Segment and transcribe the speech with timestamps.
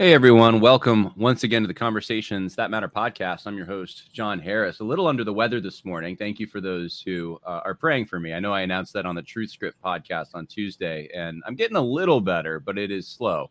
[0.00, 3.46] Hey everyone, welcome once again to the Conversations That Matter podcast.
[3.46, 4.80] I'm your host, John Harris.
[4.80, 6.16] A little under the weather this morning.
[6.16, 8.32] Thank you for those who uh, are praying for me.
[8.32, 11.76] I know I announced that on the Truth Script podcast on Tuesday, and I'm getting
[11.76, 13.50] a little better, but it is slow.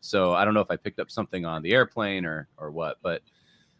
[0.00, 2.96] So I don't know if I picked up something on the airplane or or what,
[3.00, 3.22] but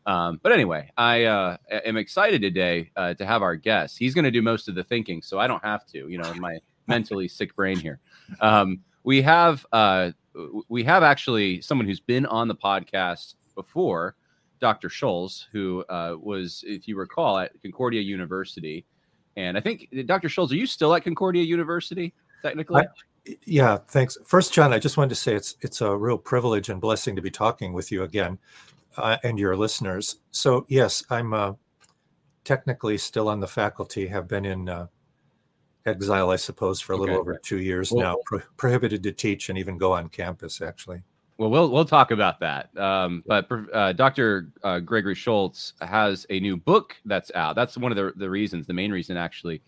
[0.06, 3.98] um, but anyway, I uh, am excited today uh, to have our guest.
[3.98, 6.08] He's going to do most of the thinking, so I don't have to.
[6.08, 7.98] You know, my mentally sick brain here.
[8.40, 10.10] Um, we have uh,
[10.68, 14.16] we have actually someone who's been on the podcast before,
[14.60, 14.90] Dr.
[14.90, 18.84] Schulz, who uh, was, if you recall, at Concordia University.
[19.36, 20.28] And I think, Dr.
[20.28, 22.82] Schulz, are you still at Concordia University, technically?
[22.82, 24.18] I, yeah, thanks.
[24.26, 27.22] First, John, I just wanted to say it's it's a real privilege and blessing to
[27.22, 28.38] be talking with you again
[28.96, 30.16] uh, and your listeners.
[30.32, 31.52] So, yes, I'm uh,
[32.44, 34.88] technically still on the faculty, have been in uh,
[35.86, 37.20] exile, I suppose, for a little okay.
[37.20, 41.02] over two years well, now, pro- prohibited to teach and even go on campus, actually.
[41.38, 42.76] Well, we'll we'll talk about that.
[42.78, 44.52] Um, but uh, Dr.
[44.64, 47.56] Uh, Gregory Schulz has a new book that's out.
[47.56, 49.62] That's one of the, the reasons, the main reason actually,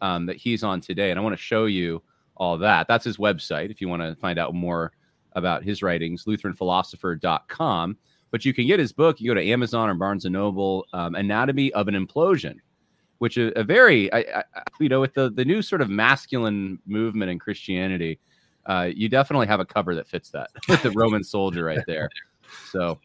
[0.00, 1.10] um, that he's on today.
[1.10, 2.02] And I want to show you
[2.36, 2.88] all that.
[2.88, 4.92] That's his website if you want to find out more
[5.34, 7.96] about his writings, LutheranPhilosopher.com.
[8.32, 9.20] But you can get his book.
[9.20, 12.56] You go to Amazon or Barnes and Noble, um, Anatomy of an Implosion
[13.24, 14.44] which is a very, I, I,
[14.78, 18.20] you know, with the the new sort of masculine movement in Christianity,
[18.66, 22.10] uh, you definitely have a cover that fits that with the Roman soldier right there.
[22.70, 23.00] So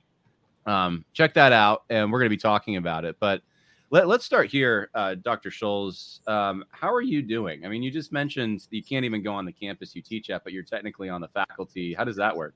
[0.66, 3.16] um, check that out, and we're going to be talking about it.
[3.22, 3.44] But
[3.92, 5.52] let, us start here, uh, Dr.
[5.52, 6.20] Schulz.
[6.28, 7.66] Um, how are you doing?
[7.66, 10.44] I mean, you just mentioned you can't even go on the campus you teach at,
[10.44, 11.94] but you're technically on the faculty.
[11.94, 12.56] How does that work?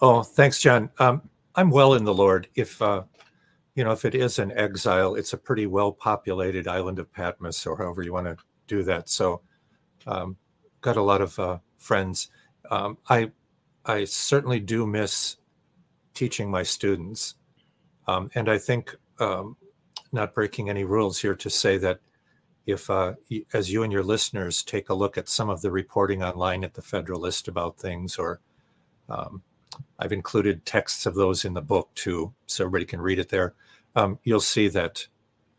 [0.00, 0.88] Oh, thanks, John.
[1.00, 2.46] Um, I'm well in the Lord.
[2.54, 3.02] If uh,
[3.76, 7.66] you know, if it is an exile, it's a pretty well populated island of Patmos,
[7.66, 9.08] or however you want to do that.
[9.10, 9.42] So,
[10.06, 10.36] um,
[10.80, 12.30] got a lot of uh, friends.
[12.70, 13.30] Um, I
[13.84, 15.36] I certainly do miss
[16.14, 17.34] teaching my students,
[18.08, 19.58] um, and I think um,
[20.10, 22.00] not breaking any rules here to say that
[22.64, 23.12] if, uh,
[23.52, 26.72] as you and your listeners take a look at some of the reporting online at
[26.72, 28.40] the Federalist about things, or
[29.10, 29.42] um,
[29.98, 33.54] I've included texts of those in the book too, so everybody can read it there
[33.96, 35.08] um, you'll see that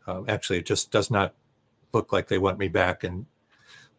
[0.06, 1.34] uh, actually it just does not
[1.92, 3.04] look like they want me back.
[3.04, 3.26] And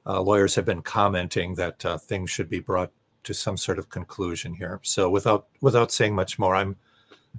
[0.06, 2.92] uh, lawyers have been commenting that uh, things should be brought
[3.24, 4.80] to some sort of conclusion here.
[4.84, 6.78] So without without saying much more, I'm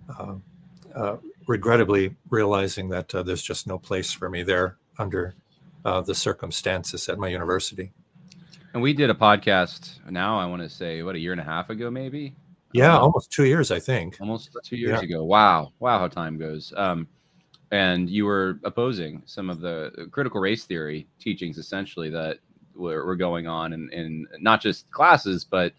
[0.09, 0.35] uh,
[0.95, 1.17] uh,
[1.47, 5.35] regrettably realizing that uh, there's just no place for me there under
[5.83, 7.91] the circumstances at my university.
[8.75, 11.45] And we did a podcast now, I want to say, what, a year and a
[11.45, 12.35] half ago, maybe?
[12.73, 14.17] Yeah, um, almost two years, I think.
[14.21, 15.05] Almost two years yeah.
[15.05, 15.25] ago.
[15.25, 16.73] Wow, wow, how time goes.
[16.77, 17.09] Um,
[17.71, 22.39] and you were opposing some of the critical race theory teachings, essentially that
[22.75, 25.73] were, were going on in, in not just classes, but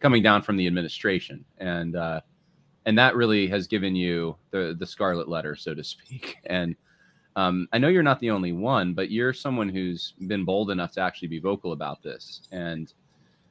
[0.00, 2.20] coming down from the administration, and uh,
[2.86, 6.36] and that really has given you the the scarlet letter, so to speak.
[6.46, 6.76] And
[7.36, 10.92] um, I know you're not the only one, but you're someone who's been bold enough
[10.92, 12.92] to actually be vocal about this, and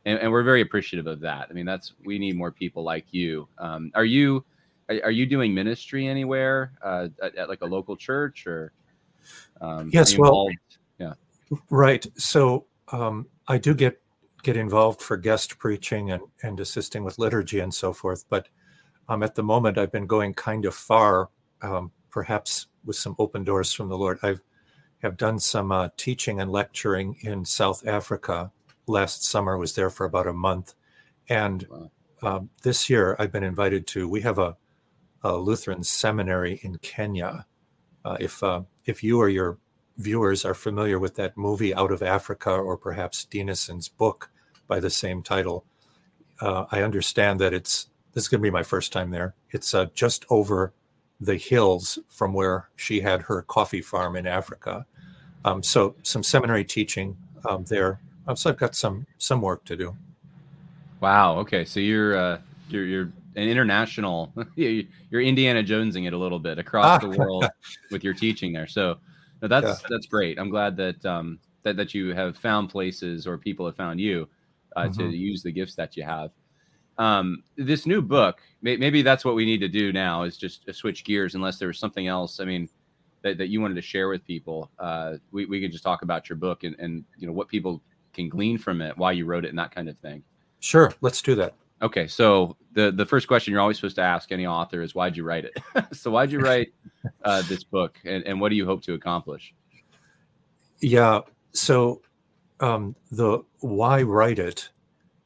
[0.06, 1.48] and, and, we're very appreciative of that.
[1.50, 3.48] I mean, that's we need more people like you.
[3.58, 4.44] Um, are you
[4.90, 8.74] are, are, you doing ministry anywhere uh, at, at, like a local church or?
[9.62, 10.48] Um, yes, well,
[11.00, 11.14] yeah,
[11.70, 12.06] right.
[12.18, 14.02] So um, I do get
[14.44, 18.26] get involved for guest preaching and and assisting with liturgy and so forth.
[18.30, 18.50] But
[19.08, 21.30] um, at the moment, I've been going kind of far,
[21.62, 24.20] um, perhaps with some open doors from the Lord.
[24.22, 24.42] I've
[25.04, 28.52] have done some uh, teaching and lecturing in South Africa
[28.88, 29.58] last summer.
[29.58, 30.74] was there for about a month,
[31.30, 31.92] and wow.
[32.22, 34.08] um, this year I've been invited to.
[34.08, 34.58] We have a,
[35.24, 37.46] a Lutheran seminary in Kenya.
[38.06, 39.58] Uh, if uh, if you or your
[39.98, 44.32] viewers are familiar with that movie Out of Africa, or perhaps Dinesen's book
[44.68, 45.66] by the same title,
[46.42, 49.36] uh, I understand that it's this is going to be my first time there.
[49.52, 50.74] It's uh, just over
[51.20, 54.86] the hills from where she had her coffee farm in Africa.
[55.46, 58.00] Um, so some seminary teaching um, there
[58.36, 59.96] so I've got some some work to do.
[61.02, 61.38] Wow.
[61.40, 61.66] Okay.
[61.66, 62.40] So you're uh,
[62.70, 64.34] you're you're an international.
[64.56, 66.98] You're Indiana Jonesing it a little bit across ah.
[66.98, 67.46] the world
[67.92, 68.68] with your teaching there.
[68.68, 68.98] So
[69.42, 69.88] no, that's yeah.
[69.90, 70.40] that's great.
[70.40, 74.28] I'm glad that um, that that you have found places or people have found you
[74.76, 75.00] uh, mm-hmm.
[75.00, 76.32] to use the gifts that you have.
[76.98, 81.04] Um, this new book, maybe that's what we need to do now is just switch
[81.04, 81.36] gears.
[81.36, 82.40] Unless there was something else.
[82.40, 82.70] I mean.
[83.24, 86.28] That, that you wanted to share with people, uh, we, we could just talk about
[86.28, 87.82] your book and, and you know what people
[88.14, 90.24] can glean from it, why you wrote it, and that kind of thing.
[90.60, 91.56] Sure, let's do that.
[91.82, 95.18] Okay, so the the first question you're always supposed to ask any author is why'd
[95.18, 95.54] you write it?
[95.96, 96.74] so why'd you write
[97.26, 99.54] uh, this book, and, and what do you hope to accomplish?
[100.80, 101.22] Yeah,
[101.52, 102.02] so
[102.60, 104.70] um, the why write it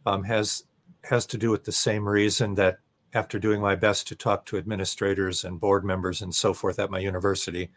[0.06, 0.64] um, has
[1.04, 2.80] has to do with the same reason that
[3.14, 6.92] after doing my best to talk to administrators and board members and so forth at
[6.92, 7.70] my university,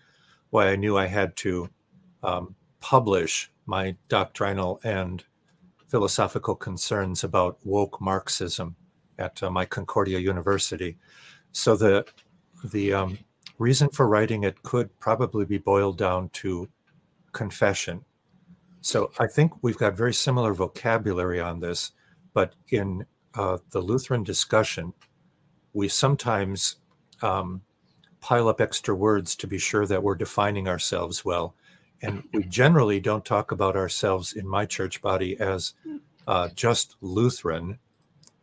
[0.51, 1.71] why I knew I had to
[2.23, 5.25] um, publish my doctrinal and
[5.89, 8.77] philosophical concerns about woke Marxism
[9.19, 10.97] at uh, my Concordia University.
[11.53, 12.07] So the
[12.65, 13.19] the um,
[13.59, 16.69] reason for writing it could probably be boiled down to
[17.33, 18.05] confession.
[18.81, 21.93] So I think we've got very similar vocabulary on this,
[22.33, 23.05] but in
[23.35, 24.93] uh, the Lutheran discussion,
[25.73, 26.77] we sometimes
[27.23, 27.63] um,
[28.21, 31.55] pile up extra words to be sure that we're defining ourselves well.
[32.03, 35.75] And we generally don't talk about ourselves in my church body as
[36.27, 37.79] uh, just Lutheran,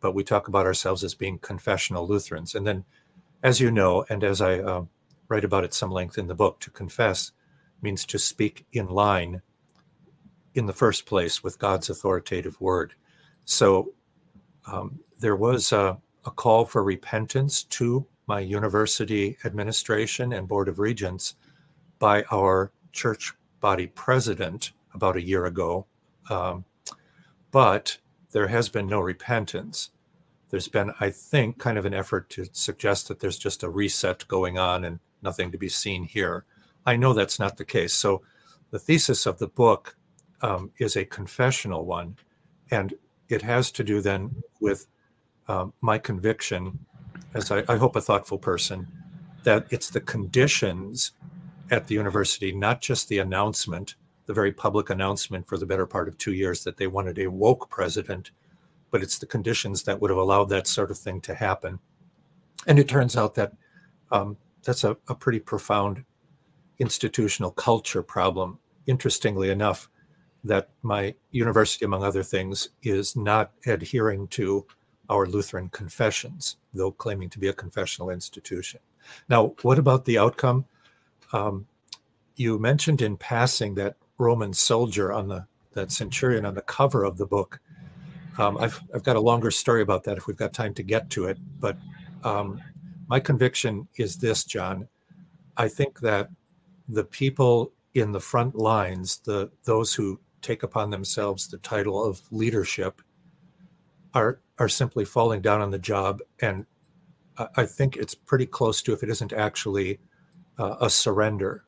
[0.00, 2.54] but we talk about ourselves as being confessional Lutherans.
[2.54, 2.84] And then,
[3.42, 4.84] as you know, and as I uh,
[5.28, 7.32] write about at some length in the book, to confess
[7.82, 9.42] means to speak in line
[10.54, 12.94] in the first place with God's authoritative word.
[13.44, 13.92] So
[14.66, 20.78] um, there was a, a call for repentance to my university administration and board of
[20.78, 21.34] regents
[21.98, 25.86] by our church body president about a year ago.
[26.30, 26.64] Um,
[27.50, 27.98] but
[28.32, 29.90] there has been no repentance.
[30.50, 34.26] There's been, I think, kind of an effort to suggest that there's just a reset
[34.28, 36.44] going on and nothing to be seen here.
[36.86, 37.92] I know that's not the case.
[37.92, 38.22] So
[38.70, 39.96] the thesis of the book
[40.40, 42.16] um, is a confessional one,
[42.70, 42.94] and
[43.28, 44.86] it has to do then with
[45.48, 46.78] um, my conviction,
[47.34, 48.86] as I, I hope a thoughtful person,
[49.44, 51.12] that it's the conditions
[51.70, 53.94] at the university, not just the announcement,
[54.26, 57.30] the very public announcement for the better part of two years that they wanted a
[57.30, 58.30] woke president,
[58.90, 61.78] but it's the conditions that would have allowed that sort of thing to happen.
[62.66, 63.52] And it turns out that
[64.10, 66.04] um, that's a, a pretty profound
[66.78, 68.58] institutional culture problem.
[68.86, 69.90] Interestingly enough,
[70.44, 74.66] that my university, among other things, is not adhering to
[75.10, 78.80] our Lutheran confessions, though claiming to be a confessional institution.
[79.28, 80.64] Now, what about the outcome?
[81.32, 81.66] Um,
[82.36, 87.18] you mentioned in passing that Roman soldier on the that centurion on the cover of
[87.18, 87.60] the book.
[88.38, 91.10] Um, I've I've got a longer story about that if we've got time to get
[91.10, 91.38] to it.
[91.60, 91.76] But
[92.24, 92.60] um,
[93.08, 94.88] my conviction is this, John.
[95.56, 96.30] I think that
[96.88, 102.22] the people in the front lines, the those who take upon themselves the title of
[102.30, 103.02] leadership,
[104.14, 106.66] are are simply falling down on the job, and
[107.56, 110.00] I think it's pretty close to, if it isn't actually
[110.58, 111.64] uh, a surrender.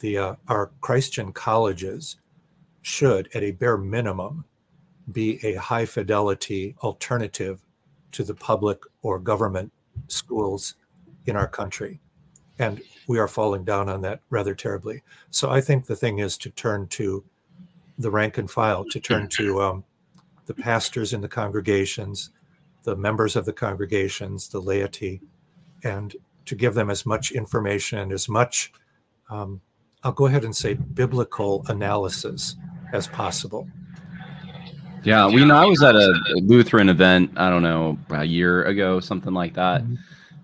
[0.00, 2.16] The uh, our Christian colleges
[2.82, 4.44] should, at a bare minimum,
[5.12, 7.64] be a high fidelity alternative
[8.12, 9.72] to the public or government
[10.08, 10.74] schools
[11.26, 12.00] in our country.
[12.58, 15.02] And we are falling down on that rather terribly.
[15.30, 17.24] So I think the thing is to turn to
[17.98, 19.84] the rank and file, to turn to um,
[20.46, 22.30] the pastors in the congregations,
[22.84, 25.20] the members of the congregations, the laity,
[25.84, 26.16] and
[26.48, 28.72] to give them as much information and as much,
[29.30, 29.60] um,
[30.02, 32.56] I'll go ahead and say, biblical analysis
[32.92, 33.68] as possible.
[35.04, 39.00] Yeah, we know I was at a Lutheran event, I don't know, a year ago,
[39.00, 39.82] something like that.
[39.82, 39.94] Mm-hmm.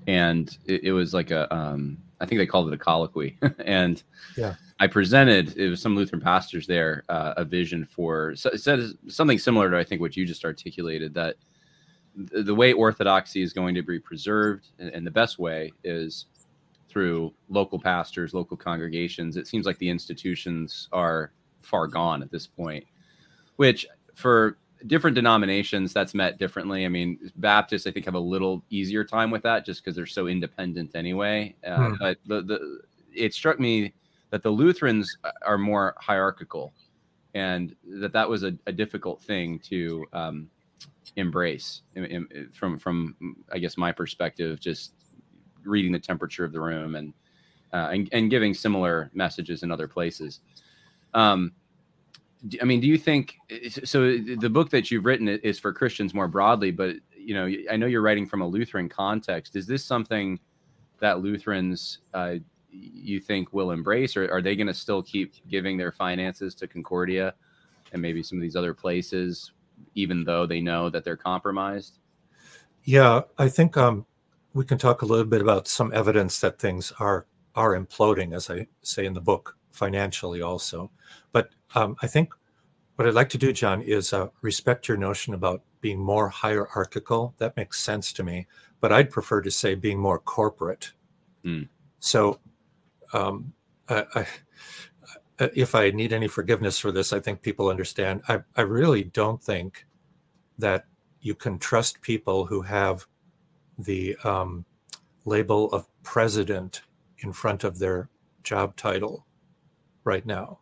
[0.06, 3.38] And it, it, was like a, um, I think they called it a colloquy.
[3.64, 4.02] and
[4.36, 4.54] yeah.
[4.78, 9.38] I presented, it was some Lutheran pastors there, uh, a vision for, so said something
[9.38, 11.36] similar to, I think, what you just articulated that
[12.16, 16.26] the way orthodoxy is going to be preserved and, and the best way is
[16.88, 19.36] through local pastors local congregations.
[19.36, 22.84] It seems like the institutions are far gone at this point
[23.56, 26.84] which for different denominations that's met differently.
[26.84, 30.06] I mean baptists i think have a little easier time with that just because they're
[30.06, 31.54] so independent anyway.
[31.66, 31.94] Uh, hmm.
[31.98, 32.80] but the, the
[33.14, 33.94] it struck me
[34.30, 36.72] that the lutherans are more hierarchical
[37.34, 40.48] and that that was a, a difficult thing to um,
[41.16, 41.82] embrace
[42.52, 44.92] from from I guess my perspective, just
[45.64, 47.12] reading the temperature of the room and
[47.72, 50.40] uh, and, and giving similar messages in other places.
[51.12, 51.52] Um,
[52.60, 53.36] I mean, do you think
[53.84, 54.18] so?
[54.18, 57.86] The book that you've written is for Christians more broadly, but you know, I know
[57.86, 59.56] you're writing from a Lutheran context.
[59.56, 60.38] Is this something
[61.00, 62.34] that Lutherans uh,
[62.70, 66.66] you think will embrace, or are they going to still keep giving their finances to
[66.66, 67.34] Concordia
[67.92, 69.52] and maybe some of these other places
[69.94, 71.98] even though they know that they're compromised?
[72.84, 74.06] Yeah, I think um,
[74.52, 78.50] we can talk a little bit about some evidence that things are are imploding, as
[78.50, 80.90] I say in the book, financially also.
[81.32, 82.34] But um, I think
[82.96, 87.34] what I'd like to do, John, is uh, respect your notion about being more hierarchical.
[87.38, 88.46] That makes sense to me,
[88.80, 90.92] but I'd prefer to say being more corporate.
[91.44, 91.68] Mm.
[92.00, 92.40] So,
[93.12, 93.52] um,
[93.88, 94.26] I, I,
[95.38, 98.22] if I need any forgiveness for this, I think people understand.
[98.28, 99.86] I, I really don't think
[100.58, 100.86] that
[101.20, 103.06] you can trust people who have
[103.78, 104.64] the um,
[105.24, 106.82] label of president
[107.18, 108.08] in front of their
[108.42, 109.26] job title
[110.04, 110.60] right now.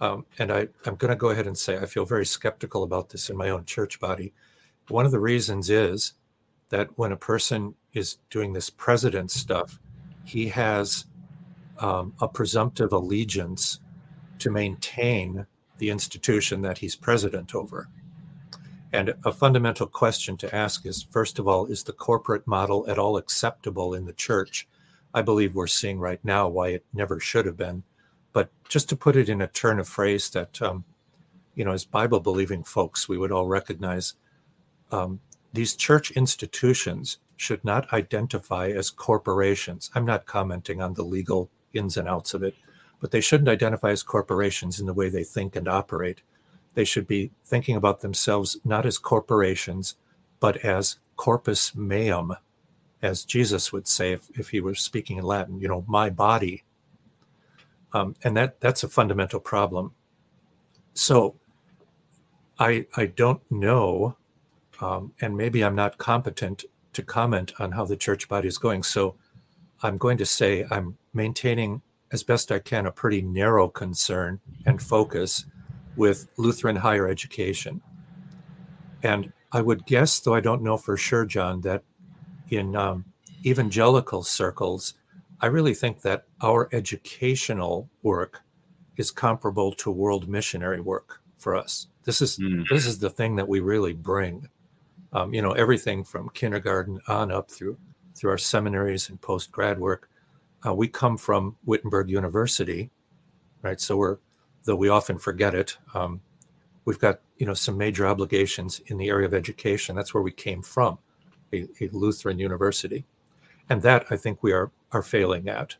[0.00, 3.08] Um, and I, I'm going to go ahead and say I feel very skeptical about
[3.08, 4.32] this in my own church body.
[4.88, 6.14] One of the reasons is
[6.68, 9.78] that when a person is doing this president stuff,
[10.24, 11.06] he has
[11.78, 13.80] um, a presumptive allegiance
[14.42, 15.46] to maintain
[15.78, 17.88] the institution that he's president over.
[18.92, 22.98] And a fundamental question to ask is first of all, is the corporate model at
[22.98, 24.68] all acceptable in the church?
[25.14, 27.84] I believe we're seeing right now why it never should have been.
[28.32, 30.84] But just to put it in a turn of phrase that, um,
[31.54, 34.14] you know, as Bible believing folks, we would all recognize
[34.90, 35.20] um,
[35.52, 39.90] these church institutions should not identify as corporations.
[39.94, 42.54] I'm not commenting on the legal ins and outs of it,
[43.02, 46.22] but they shouldn't identify as corporations in the way they think and operate.
[46.74, 49.96] They should be thinking about themselves not as corporations,
[50.38, 52.36] but as corpus meum,
[53.02, 56.62] as Jesus would say if, if he were speaking in Latin, you know, my body.
[57.92, 59.92] Um, and that that's a fundamental problem.
[60.94, 61.34] So
[62.60, 64.16] I I don't know,
[64.80, 68.84] um, and maybe I'm not competent to comment on how the church body is going.
[68.84, 69.16] So
[69.82, 71.82] I'm going to say I'm maintaining
[72.12, 75.46] as best I can a pretty narrow concern and focus
[75.96, 77.80] with Lutheran higher education.
[79.02, 81.82] And I would guess, though I don't know for sure, John, that
[82.50, 83.04] in um,
[83.44, 84.94] evangelical circles,
[85.40, 88.42] I really think that our educational work
[88.96, 91.88] is comparable to world missionary work for us.
[92.04, 92.64] This is mm.
[92.68, 94.48] this is the thing that we really bring.
[95.12, 97.76] Um, you know, everything from kindergarten on up through
[98.14, 100.08] through our seminaries and post grad work.
[100.64, 102.90] Uh, we come from Wittenberg University,
[103.62, 103.80] right?
[103.80, 104.18] So we're
[104.64, 105.76] though we often forget it.
[105.94, 106.20] Um,
[106.84, 109.96] we've got you know some major obligations in the area of education.
[109.96, 110.98] That's where we came from,
[111.52, 113.04] a, a Lutheran university,
[113.68, 115.76] and that I think we are are failing at.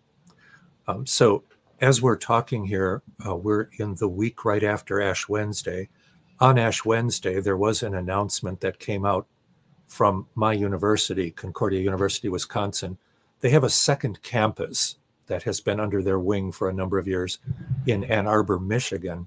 [0.88, 1.44] Um, so
[1.80, 5.88] as we're talking here, uh, we're in the week right after Ash Wednesday.
[6.40, 9.26] On Ash Wednesday, there was an announcement that came out
[9.86, 12.98] from my university, Concordia University, Wisconsin.
[13.42, 14.96] They have a second campus
[15.26, 17.38] that has been under their wing for a number of years
[17.86, 19.26] in Ann Arbor, Michigan.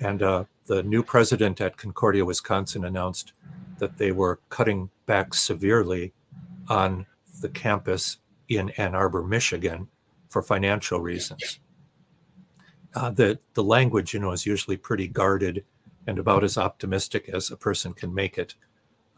[0.00, 3.32] And uh, the new president at Concordia, Wisconsin announced
[3.78, 6.12] that they were cutting back severely
[6.68, 7.06] on
[7.40, 9.88] the campus in Ann Arbor, Michigan
[10.28, 11.58] for financial reasons.
[12.94, 15.64] Uh, the, the language, you know, is usually pretty guarded
[16.06, 18.54] and about as optimistic as a person can make it.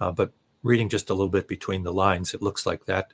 [0.00, 0.32] Uh, but
[0.62, 3.12] reading just a little bit between the lines, it looks like that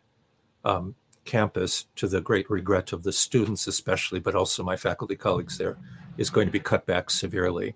[0.65, 5.59] um, campus, to the great regret of the students, especially, but also my faculty colleagues
[5.59, 5.77] there,
[6.17, 7.75] is going to be cut back severely.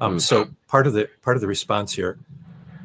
[0.00, 0.20] Um, mm.
[0.20, 2.18] So part of the part of the response here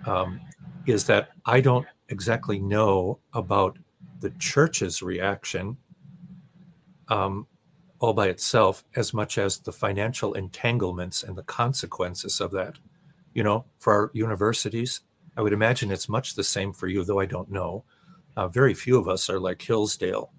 [0.05, 0.39] um,
[0.85, 3.77] is that I don't exactly know about
[4.19, 5.77] the church's reaction
[7.09, 7.47] um,
[7.99, 12.77] all by itself as much as the financial entanglements and the consequences of that.
[13.33, 15.01] You know, for our universities,
[15.35, 17.83] I would imagine it's much the same for you, though I don't know.
[18.35, 20.31] Uh, very few of us are like Hillsdale,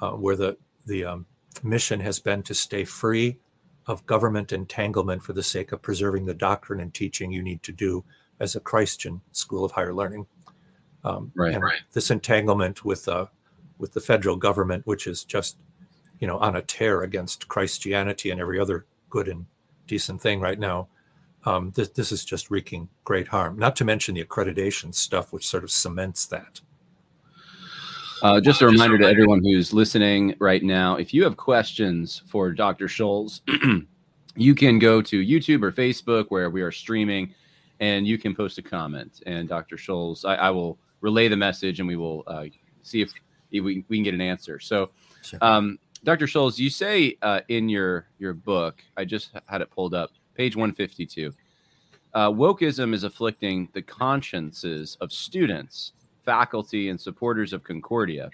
[0.00, 1.26] uh, where the the um,
[1.62, 3.38] mission has been to stay free
[3.86, 7.72] of government entanglement for the sake of preserving the doctrine and teaching you need to
[7.72, 8.04] do
[8.40, 10.26] as a Christian school of higher learning.
[11.04, 11.80] Um, right, and right.
[11.92, 13.26] This entanglement with uh,
[13.78, 15.58] with the federal government, which is just
[16.18, 19.46] you know on a tear against Christianity and every other good and
[19.86, 20.88] decent thing right now.
[21.44, 23.56] Um, this, this is just wreaking great harm.
[23.56, 26.60] Not to mention the accreditation stuff, which sort of cements that.
[28.22, 32.50] Uh, just a reminder to everyone who's listening right now if you have questions for
[32.50, 32.88] Dr.
[32.88, 33.42] Schulz,
[34.36, 37.34] you can go to YouTube or Facebook where we are streaming
[37.80, 39.22] and you can post a comment.
[39.26, 39.76] And Dr.
[39.76, 42.46] Schulz, I, I will relay the message and we will uh,
[42.82, 43.12] see if,
[43.50, 44.58] if we, we, can get an answer.
[44.60, 44.90] So,
[45.42, 46.26] um, Dr.
[46.26, 50.56] Schulz, you say uh, in your, your book, I just had it pulled up, page
[50.56, 51.34] 152.
[52.14, 55.92] Uh, wokeism is afflicting the consciences of students
[56.26, 58.28] faculty, and supporters of Concordia.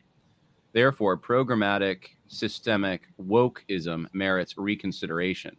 [0.73, 5.57] Therefore, programmatic, systemic wokeism merits reconsideration.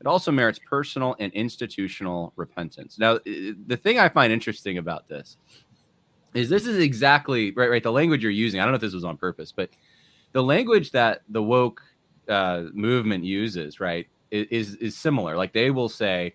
[0.00, 2.98] It also merits personal and institutional repentance.
[2.98, 5.36] Now, the thing I find interesting about this
[6.34, 7.82] is this is exactly right, right?
[7.82, 9.70] The language you're using, I don't know if this was on purpose, but
[10.32, 11.82] the language that the woke
[12.28, 15.34] uh, movement uses, right, is, is similar.
[15.34, 16.34] Like they will say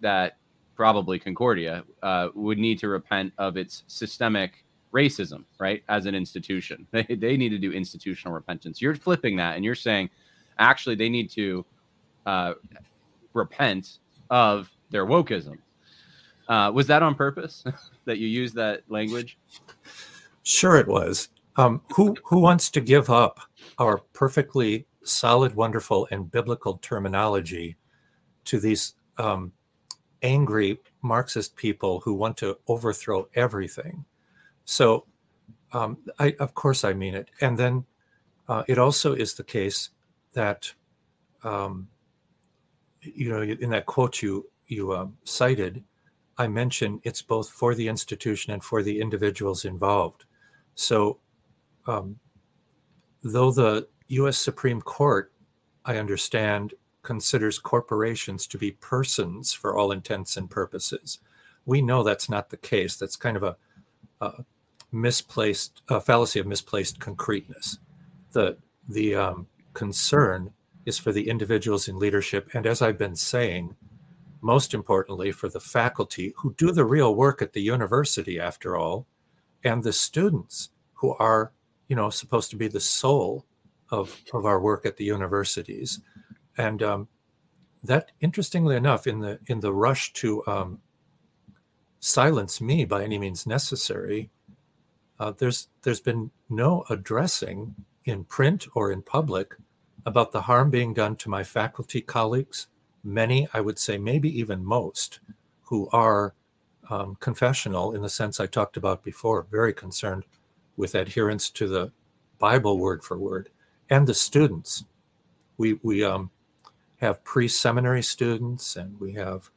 [0.00, 0.37] that
[0.78, 5.82] probably Concordia, uh, would need to repent of its systemic racism, right?
[5.88, 8.80] As an institution, they, they need to do institutional repentance.
[8.80, 10.08] You're flipping that and you're saying,
[10.60, 11.66] actually, they need to
[12.26, 12.54] uh,
[13.32, 13.98] repent
[14.30, 15.58] of their wokeism.
[16.48, 17.64] Uh, was that on purpose
[18.04, 19.36] that you use that language?
[20.44, 21.28] Sure, it was.
[21.56, 23.40] Um, who who wants to give up
[23.78, 27.76] our perfectly solid, wonderful, and biblical terminology
[28.44, 29.52] to these um,
[30.22, 34.04] angry Marxist people who want to overthrow everything?
[34.64, 35.06] So,
[35.72, 37.30] um, I, of course, I mean it.
[37.40, 37.84] And then
[38.48, 39.90] uh, it also is the case
[40.32, 40.72] that,
[41.44, 41.88] um,
[43.02, 45.82] you know, in that quote you you uh, cited,
[46.36, 50.24] I mentioned it's both for the institution and for the individuals involved.
[50.74, 51.18] So,
[51.86, 52.18] um,
[53.22, 54.38] though the U.S.
[54.38, 55.32] Supreme Court,
[55.84, 56.74] I understand,
[57.08, 61.20] considers corporations to be persons for all intents and purposes,
[61.64, 62.96] we know that's not the case.
[62.96, 63.56] That's kind of a,
[64.20, 64.44] a
[64.92, 67.78] misplaced a fallacy of misplaced concreteness.
[68.32, 70.52] The the um, concern
[70.84, 73.74] is for the individuals in leadership, and as I've been saying,
[74.42, 79.06] most importantly, for the faculty who do the real work at the university, after all,
[79.64, 81.52] and the students who are,
[81.88, 83.46] you know, supposed to be the soul
[83.90, 86.00] of, of our work at the universities.
[86.58, 87.08] And um,
[87.84, 90.80] that, interestingly enough, in the in the rush to um,
[92.00, 94.30] silence me by any means necessary,
[95.18, 97.74] uh, there's there's been no addressing
[98.04, 99.54] in print or in public
[100.06, 102.66] about the harm being done to my faculty colleagues
[103.04, 105.20] many, I would say maybe even most,
[105.62, 106.34] who are
[106.90, 110.24] um, confessional in the sense I talked about before, very concerned
[110.76, 111.92] with adherence to the
[112.38, 113.50] Bible word for word,
[113.90, 114.84] and the students.
[115.56, 116.30] We, we um,
[116.98, 119.50] have pre seminary students and we have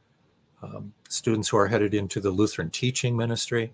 [0.62, 3.72] um, students who are headed into the Lutheran teaching ministry.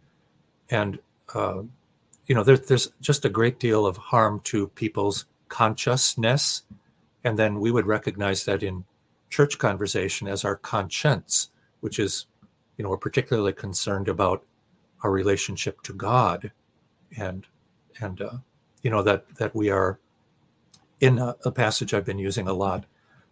[0.70, 0.98] And,
[1.34, 1.62] uh,
[2.26, 6.62] you know, there, there's just a great deal of harm to people's consciousness.
[7.24, 8.84] And then we would recognize that in
[9.30, 12.26] church conversation as our conscience, which is,
[12.76, 14.44] you know, we're particularly concerned about
[15.02, 16.52] our relationship to God,
[17.16, 17.46] and
[18.00, 18.38] and uh,
[18.82, 19.98] you know that that we are
[21.00, 22.84] in a, a passage I've been using a lot,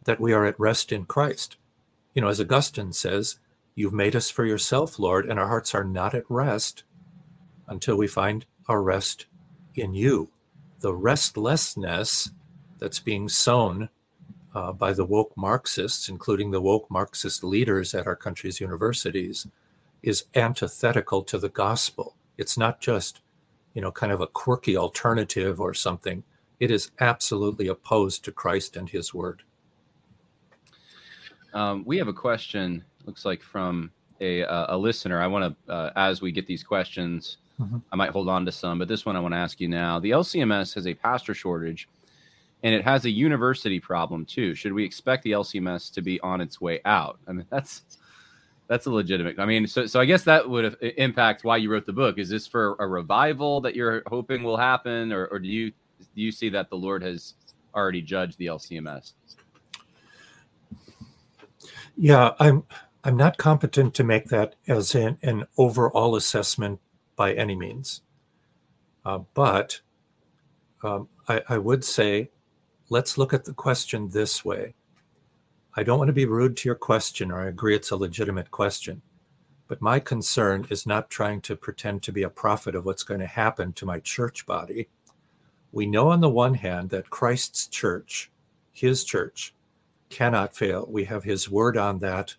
[0.06, 1.56] that we are at rest in Christ.
[2.14, 3.38] You know, as Augustine says,
[3.74, 6.84] "You've made us for yourself, Lord, and our hearts are not at rest
[7.68, 9.26] until we find our rest
[9.74, 10.30] in you."
[10.80, 12.30] The restlessness
[12.78, 13.88] that's being sown
[14.54, 19.46] uh, by the woke Marxists, including the woke Marxist leaders at our country's universities,
[20.02, 22.16] is antithetical to the gospel.
[22.38, 23.20] It's not just,
[23.74, 26.22] you know, kind of a quirky alternative or something.
[26.60, 29.42] It is absolutely opposed to Christ and His Word.
[31.56, 32.84] Um, we have a question.
[33.06, 33.90] Looks like from
[34.20, 35.22] a, uh, a listener.
[35.22, 37.78] I want to, uh, as we get these questions, mm-hmm.
[37.90, 39.98] I might hold on to some, but this one I want to ask you now.
[39.98, 41.88] The LCMS has a pastor shortage
[42.62, 44.54] and it has a university problem too.
[44.54, 47.18] Should we expect the LCMS to be on its way out?
[47.26, 47.82] I mean, that's
[48.68, 49.38] that's a legitimate.
[49.38, 52.18] I mean, so so I guess that would impact why you wrote the book.
[52.18, 55.70] Is this for a revival that you're hoping will happen, or, or do you
[56.14, 57.34] do you see that the Lord has
[57.74, 59.12] already judged the LCMS?
[61.96, 62.64] Yeah, I'm
[63.04, 66.80] I'm not competent to make that as an, overall assessment
[67.14, 68.02] by any means,
[69.04, 69.80] uh, but
[70.82, 72.30] um, I, I would say
[72.90, 74.74] let's look at the question this way.
[75.74, 78.50] I don't want to be rude to your question, or I agree it's a legitimate
[78.50, 79.02] question.
[79.68, 83.20] But my concern is not trying to pretend to be a prophet of what's going
[83.20, 84.88] to happen to my church body.
[85.72, 88.30] We know, on the one hand, that Christ's church,
[88.72, 89.54] his church,
[90.08, 90.86] cannot fail.
[90.88, 92.36] We have his word on that,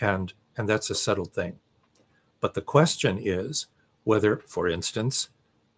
[0.00, 1.58] and, and that's a settled thing.
[2.40, 3.66] But the question is
[4.04, 5.28] whether, for instance,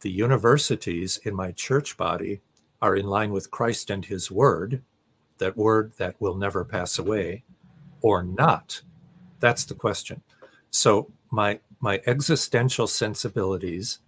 [0.00, 2.40] the universities in my church body
[2.80, 4.82] are in line with Christ and his word,
[5.38, 7.44] that word that will never pass away,
[8.00, 8.82] or not?
[9.40, 10.22] That's the question.
[10.70, 13.98] So my my existential sensibilities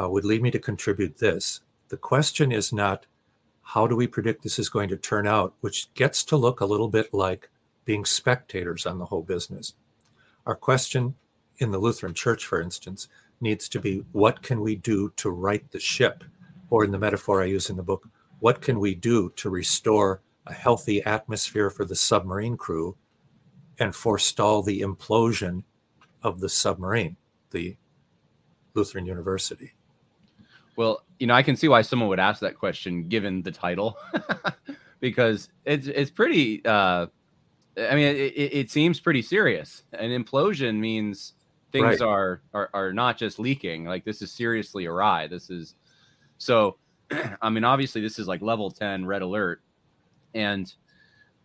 [0.00, 1.60] uh, would lead me to contribute this.
[1.88, 3.06] The question is not
[3.68, 6.66] how do we predict this is going to turn out, which gets to look a
[6.66, 7.50] little bit like
[7.84, 9.74] being spectators on the whole business.
[10.46, 11.14] Our question
[11.58, 13.08] in the Lutheran Church, for instance,
[13.40, 16.24] needs to be what can we do to right the ship?
[16.70, 18.08] or in the metaphor I use in the book,
[18.40, 22.96] what can we do to restore a healthy atmosphere for the submarine crew
[23.78, 25.62] and forestall the implosion
[26.22, 27.16] of the submarine,
[27.50, 27.76] the
[28.74, 29.72] Lutheran University?
[30.76, 33.96] Well, you know, I can see why someone would ask that question given the title,
[35.00, 36.64] because it's it's pretty.
[36.64, 37.06] Uh,
[37.76, 39.84] I mean, it, it, seems pretty serious.
[39.92, 41.34] An implosion means
[41.70, 42.00] things right.
[42.00, 43.84] are, are are not just leaking.
[43.84, 45.26] Like this is seriously awry.
[45.28, 45.74] This is
[46.38, 46.76] so,
[47.42, 49.60] I mean, obviously, this is like level ten red alert,
[50.34, 50.72] and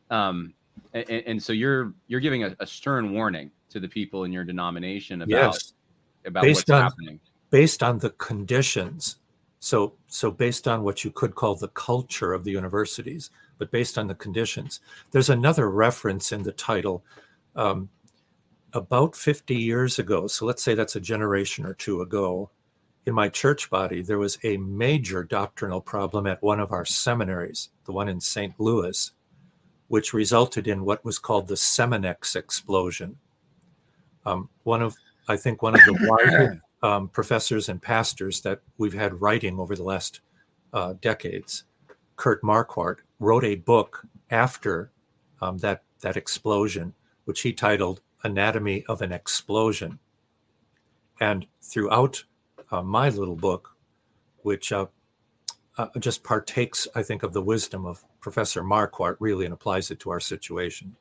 [0.10, 0.54] um,
[0.94, 4.44] and, and so you're you're giving a, a, stern warning to the people in your
[4.44, 5.74] denomination about yes.
[6.26, 7.20] about based what's on, happening.
[7.50, 9.18] based on the conditions.
[9.64, 13.98] So, so based on what you could call the culture of the universities, but based
[13.98, 14.82] on the conditions.
[15.12, 17.06] There's another reference in the title.
[17.56, 17.88] Um,
[18.74, 22.50] about 50 years ago, so let's say that's a generation or two ago,
[23.06, 27.70] in my church body, there was a major doctrinal problem at one of our seminaries,
[27.86, 28.60] the one in St.
[28.60, 29.14] Louis,
[29.88, 33.16] which resulted in what was called the Seminex explosion.
[34.26, 34.98] Um, one of,
[35.30, 39.76] I think, one of the wisest um, professors and pastors that we've had writing over
[39.76, 40.20] the last
[40.74, 41.64] uh, decades,
[42.18, 44.92] Kurt Marquart, wrote a book after
[45.42, 46.94] um, that that explosion,
[47.24, 49.98] which he titled "Anatomy of an Explosion."
[51.22, 52.24] And throughout
[52.70, 53.78] uh, my little book,
[54.42, 54.88] which uh,
[55.78, 60.00] uh, just partakes, I think, of the wisdom of Professor Marquart, really, and applies it
[60.02, 60.98] to our situation.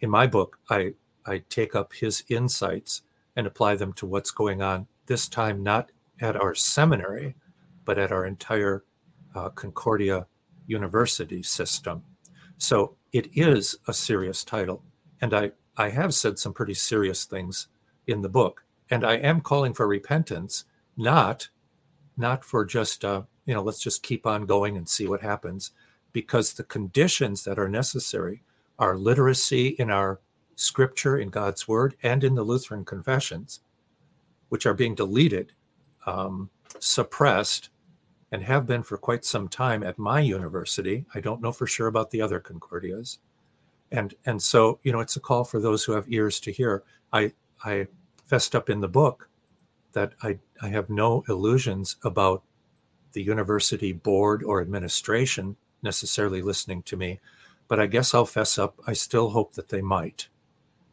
[0.00, 3.02] In my book, I, I take up his insights
[3.36, 5.90] and apply them to what's going on this time, not
[6.20, 7.34] at our seminary,
[7.84, 8.84] but at our entire
[9.34, 10.26] uh, Concordia
[10.66, 12.02] University system.
[12.58, 14.82] So it is a serious title.
[15.20, 17.68] And I, I have said some pretty serious things
[18.06, 18.64] in the book.
[18.90, 20.64] And I am calling for repentance
[20.96, 21.48] not
[22.16, 25.72] not for just uh, you know let's just keep on going and see what happens
[26.12, 28.42] because the conditions that are necessary
[28.78, 30.20] are literacy in our
[30.56, 33.60] scripture in god's word and in the lutheran confessions
[34.54, 35.52] which are being deleted
[36.06, 37.70] um, suppressed
[38.30, 41.88] and have been for quite some time at my university i don't know for sure
[41.88, 43.18] about the other concordias
[43.90, 46.84] and and so you know it's a call for those who have ears to hear
[47.12, 47.32] i
[47.64, 47.86] i
[48.26, 49.28] fessed up in the book
[49.94, 52.42] that I, I have no illusions about
[53.12, 57.20] the university board or administration necessarily listening to me,
[57.68, 58.80] but I guess I'll fess up.
[58.86, 60.28] I still hope that they might.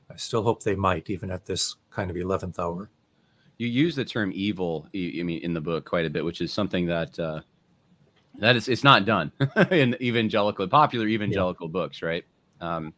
[0.10, 2.90] I still hope they might, even at this kind of 11th hour.
[3.62, 6.52] You use the term evil, I mean, in the book quite a bit, which is
[6.52, 7.42] something that uh,
[8.40, 9.32] that is it's not done
[9.70, 11.72] in evangelical, popular evangelical yeah.
[11.72, 12.26] books, right?
[12.60, 12.92] Um,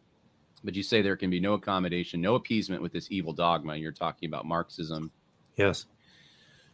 [0.64, 3.76] but you say there can be no accommodation, no appeasement with this evil dogma.
[3.76, 5.12] You're talking about Marxism.
[5.58, 5.86] Yes.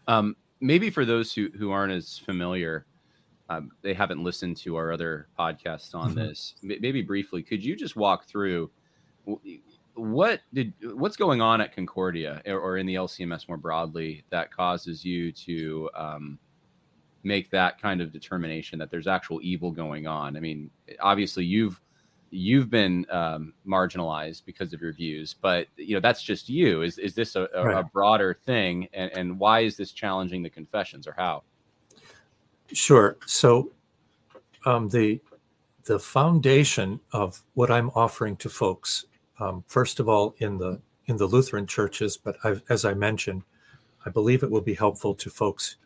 [0.08, 2.86] Um, maybe for those who, who aren't as familiar,
[3.50, 6.20] um, they haven't listened to our other podcasts on mm-hmm.
[6.20, 6.54] this.
[6.62, 8.70] Maybe briefly, could you just walk through
[10.00, 14.56] what did what's going on at Concordia or, or in the LCMS more broadly that
[14.56, 16.40] causes you to um,
[17.24, 20.38] make that kind of determination that there's actual evil going on?
[20.38, 21.82] I mean, obviously you've
[22.32, 26.82] you've been um, marginalized because of your views, but you know that's just you.
[26.82, 27.78] Is is this a, a, right.
[27.80, 31.44] a broader thing, and, and why is this challenging the confessions, or how?
[32.72, 33.18] Sure.
[33.26, 33.72] So
[34.66, 35.20] um, the
[35.86, 39.06] the foundation of what I'm offering to folks,
[39.40, 43.44] um, first of all, in the in the Lutheran churches, but I've, as I mentioned,
[44.06, 45.78] I believe it will be helpful to folks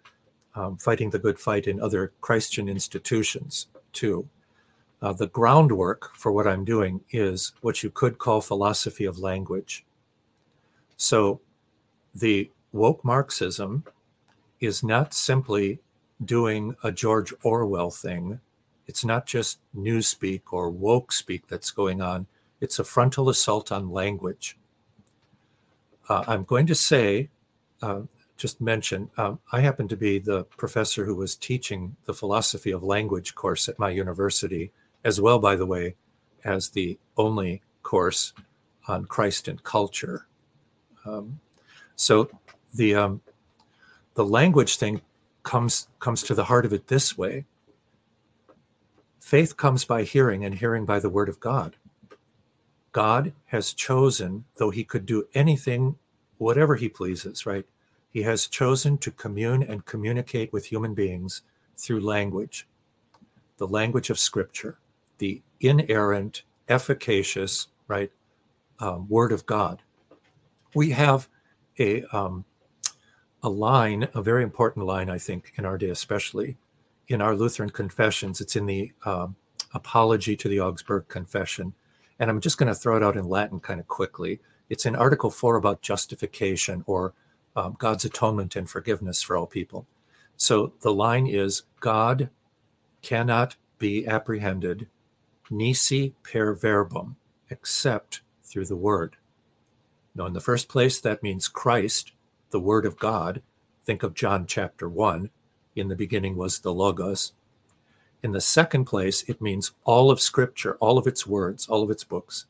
[0.56, 4.28] um, fighting the good fight in other Christian institutions too.
[5.02, 9.86] Uh, the groundwork for what I'm doing is what you could call philosophy of language.
[10.98, 11.42] So
[12.16, 13.84] the woke Marxism
[14.60, 15.80] is not simply
[16.24, 18.40] doing a George Orwell thing.
[18.88, 22.28] It's not just newspeak or woke speak that's going on.
[22.64, 24.58] It's a frontal assault on language.
[26.08, 27.30] Uh, I'm going to say,
[27.82, 28.04] uh,
[28.38, 32.82] just mention, um, I happen to be the professor who was teaching the philosophy of
[32.82, 34.72] language course at my university
[35.04, 35.96] as well, by the way,
[36.46, 38.32] as the only course
[38.88, 40.28] on Christ and culture.
[41.06, 41.42] Um,
[41.98, 42.30] so
[42.74, 43.22] the um,
[44.14, 45.02] the language thing
[45.44, 47.44] comes comes to the heart of it this way.
[49.20, 51.76] Faith comes by hearing, and hearing by the word of God.
[52.94, 55.96] God has chosen, though He could do anything,
[56.38, 57.66] whatever He pleases, right?
[58.10, 61.42] He has chosen to commune and communicate with human beings
[61.78, 62.68] through language,
[63.58, 64.78] the language of Scripture
[65.18, 68.12] the inerrant, efficacious, right,
[68.80, 69.82] um, Word of God.
[70.76, 71.30] We have
[71.80, 72.44] a um,
[73.44, 76.58] a line, a very important line, I think, in our day, especially
[77.10, 78.42] in our Lutheran confessions.
[78.42, 79.36] It's in the um,
[79.74, 81.74] Apology to the Augsburg Confession,
[82.20, 84.40] and I'm just going to throw it out in Latin kind of quickly.
[84.70, 87.14] It's in Article Four about justification or
[87.56, 89.86] um, God's atonement and forgiveness for all people.
[90.38, 92.30] So the line is God
[93.02, 94.88] cannot be apprehended
[95.50, 97.16] nisi per verbum,
[97.50, 99.18] except through the Word.
[100.16, 102.12] Now, in the first place, that means Christ,
[102.52, 103.42] the Word of God.
[103.86, 105.30] Think of John chapter 1.
[105.76, 107.34] In the beginning was the Logos.
[108.24, 111.92] In the second place, it means all of Scripture, all of its words, all of
[111.92, 112.46] its books.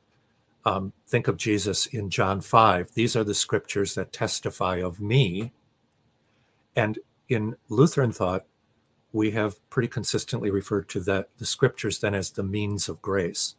[0.65, 2.93] Um, think of Jesus in John 5.
[2.93, 5.51] These are the scriptures that testify of me.
[6.75, 8.45] And in Lutheran thought,
[9.11, 13.55] we have pretty consistently referred to that the scriptures then as the means of grace.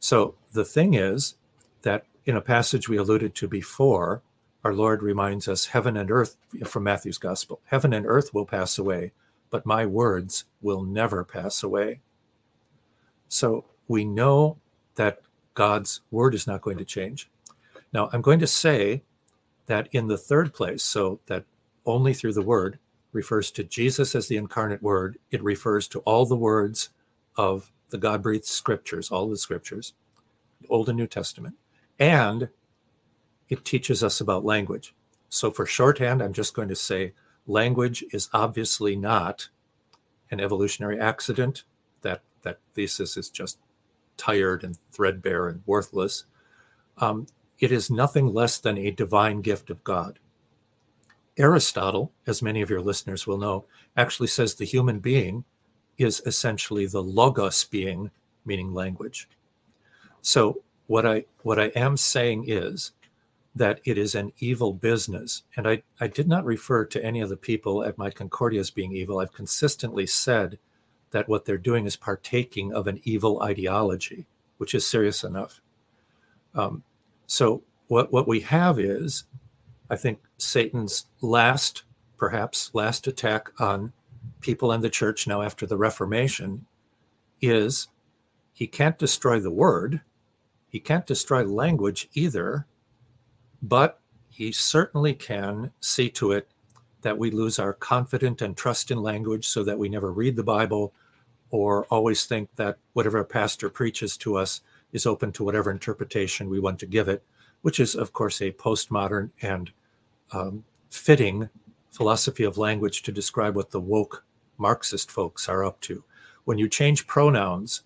[0.00, 1.36] So the thing is
[1.82, 4.22] that in a passage we alluded to before,
[4.64, 8.78] our Lord reminds us heaven and earth from Matthew's gospel heaven and earth will pass
[8.78, 9.12] away,
[9.54, 12.00] but my words will never pass away.
[13.28, 14.58] So we know
[14.96, 15.20] that
[15.54, 17.30] God's word is not going to change.
[17.92, 19.04] Now, I'm going to say
[19.66, 21.44] that in the third place, so that
[21.86, 22.80] only through the word
[23.12, 26.88] refers to Jesus as the incarnate word, it refers to all the words
[27.36, 29.94] of the God breathed scriptures, all the scriptures,
[30.68, 31.54] Old and New Testament,
[32.00, 32.48] and
[33.48, 34.96] it teaches us about language.
[35.28, 37.12] So, for shorthand, I'm just going to say
[37.46, 39.48] language is obviously not
[40.30, 41.64] an evolutionary accident.
[42.02, 43.58] That that thesis is just
[44.16, 46.24] tired and threadbare and worthless.
[46.98, 47.26] Um,
[47.58, 50.18] it is nothing less than a divine gift of God.
[51.36, 53.64] Aristotle, as many of your listeners will know,
[53.96, 55.44] actually says the human being
[55.98, 58.10] is essentially the logos being,
[58.44, 59.28] meaning language.
[60.22, 62.92] So what I what I am saying is
[63.54, 65.44] that it is an evil business.
[65.56, 68.70] And I, I did not refer to any of the people at my Concordia as
[68.70, 69.20] being evil.
[69.20, 70.58] I've consistently said
[71.12, 74.26] that what they're doing is partaking of an evil ideology,
[74.58, 75.60] which is serious enough.
[76.54, 76.82] Um,
[77.26, 79.24] so what what we have is,
[79.88, 81.84] I think, Satan's last,
[82.16, 83.92] perhaps last attack on
[84.40, 86.66] people and the church now after the Reformation
[87.40, 87.88] is
[88.52, 90.00] he can't destroy the word,
[90.68, 92.66] he can't destroy language either,
[93.64, 93.98] but
[94.28, 96.48] he certainly can see to it
[97.00, 100.42] that we lose our confidence and trust in language so that we never read the
[100.42, 100.92] Bible
[101.50, 104.60] or always think that whatever a pastor preaches to us
[104.92, 107.22] is open to whatever interpretation we want to give it,
[107.62, 109.70] which is, of course, a postmodern and
[110.32, 111.48] um, fitting
[111.90, 114.24] philosophy of language to describe what the woke
[114.58, 116.04] Marxist folks are up to.
[116.44, 117.82] When you change pronouns,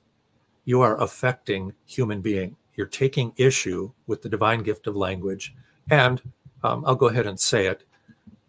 [0.65, 2.57] you are affecting human being.
[2.75, 5.55] You're taking issue with the divine gift of language.
[5.91, 6.21] And
[6.63, 7.85] um, I'll go ahead and say it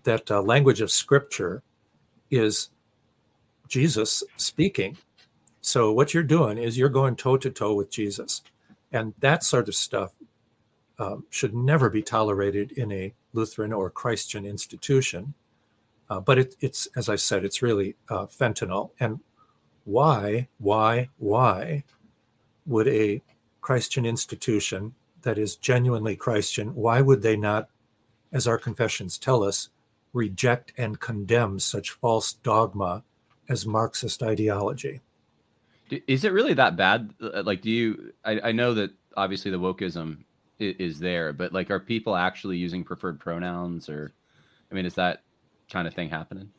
[0.03, 1.61] that uh, language of scripture
[2.31, 2.69] is
[3.67, 4.97] Jesus speaking.
[5.61, 8.41] So what you're doing is you're going toe to toe with Jesus,
[8.91, 10.13] and that sort of stuff
[10.97, 15.33] um, should never be tolerated in a Lutheran or Christian institution.
[16.09, 18.91] Uh, but it, it's, as I said, it's really uh, fentanyl.
[18.99, 19.19] And
[19.85, 21.83] why, why, why
[22.65, 23.21] would a
[23.61, 27.69] Christian institution that is genuinely Christian, why would they not,
[28.31, 29.69] as our confessions tell us,
[30.13, 33.03] reject and condemn such false dogma
[33.47, 35.01] as Marxist ideology?
[36.07, 37.13] Is it really that bad?
[37.21, 38.13] Uh, like, do you?
[38.23, 40.19] I, I know that obviously the wokeism
[40.59, 44.11] is, is there, but like, are people actually using preferred pronouns, or,
[44.71, 45.23] I mean, is that
[45.71, 46.51] kind of thing happening?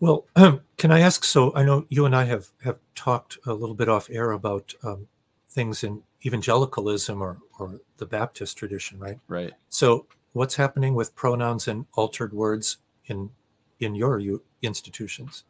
[0.00, 1.24] Well, um, can I ask?
[1.24, 4.74] So I know you and I have have talked a little bit off air about
[4.82, 5.06] um,
[5.48, 9.18] things in evangelicalism or or the Baptist tradition, right?
[9.28, 9.52] Right.
[9.68, 13.30] So what's happening with pronouns and altered words in
[13.80, 14.20] in your
[14.62, 15.44] institutions?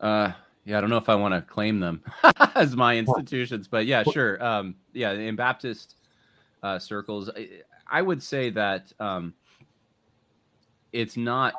[0.00, 0.32] Uh,
[0.64, 2.02] yeah, I don't know if I want to claim them
[2.54, 4.42] as my institutions, but yeah, sure.
[4.44, 5.96] Um, yeah, in Baptist
[6.62, 7.48] uh, circles, I,
[7.86, 9.34] I, would say that um,
[10.92, 11.54] it's not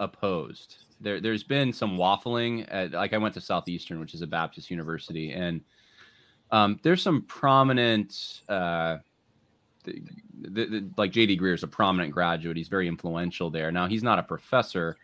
[0.00, 0.76] opposed.
[1.00, 2.66] There, there's been some waffling.
[2.70, 5.60] At, like I went to Southeastern, which is a Baptist university, and
[6.50, 8.42] um, there's some prominent.
[8.48, 8.98] Uh,
[9.84, 10.02] the,
[10.40, 12.56] the, the, like JD Greear is a prominent graduate.
[12.56, 13.70] He's very influential there.
[13.70, 14.96] Now he's not a professor,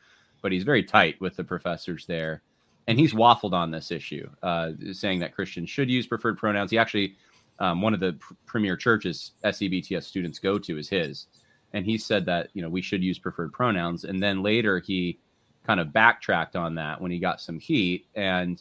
[0.42, 2.42] but he's very tight with the professors there
[2.90, 6.72] and he's waffled on this issue, uh, saying that Christians should use preferred pronouns.
[6.72, 7.16] He actually,
[7.60, 11.26] um, one of the pr- premier churches SEBTS students go to is his,
[11.72, 14.04] and he said that you know we should use preferred pronouns.
[14.04, 15.20] And then later he
[15.64, 18.06] kind of backtracked on that when he got some heat.
[18.16, 18.60] And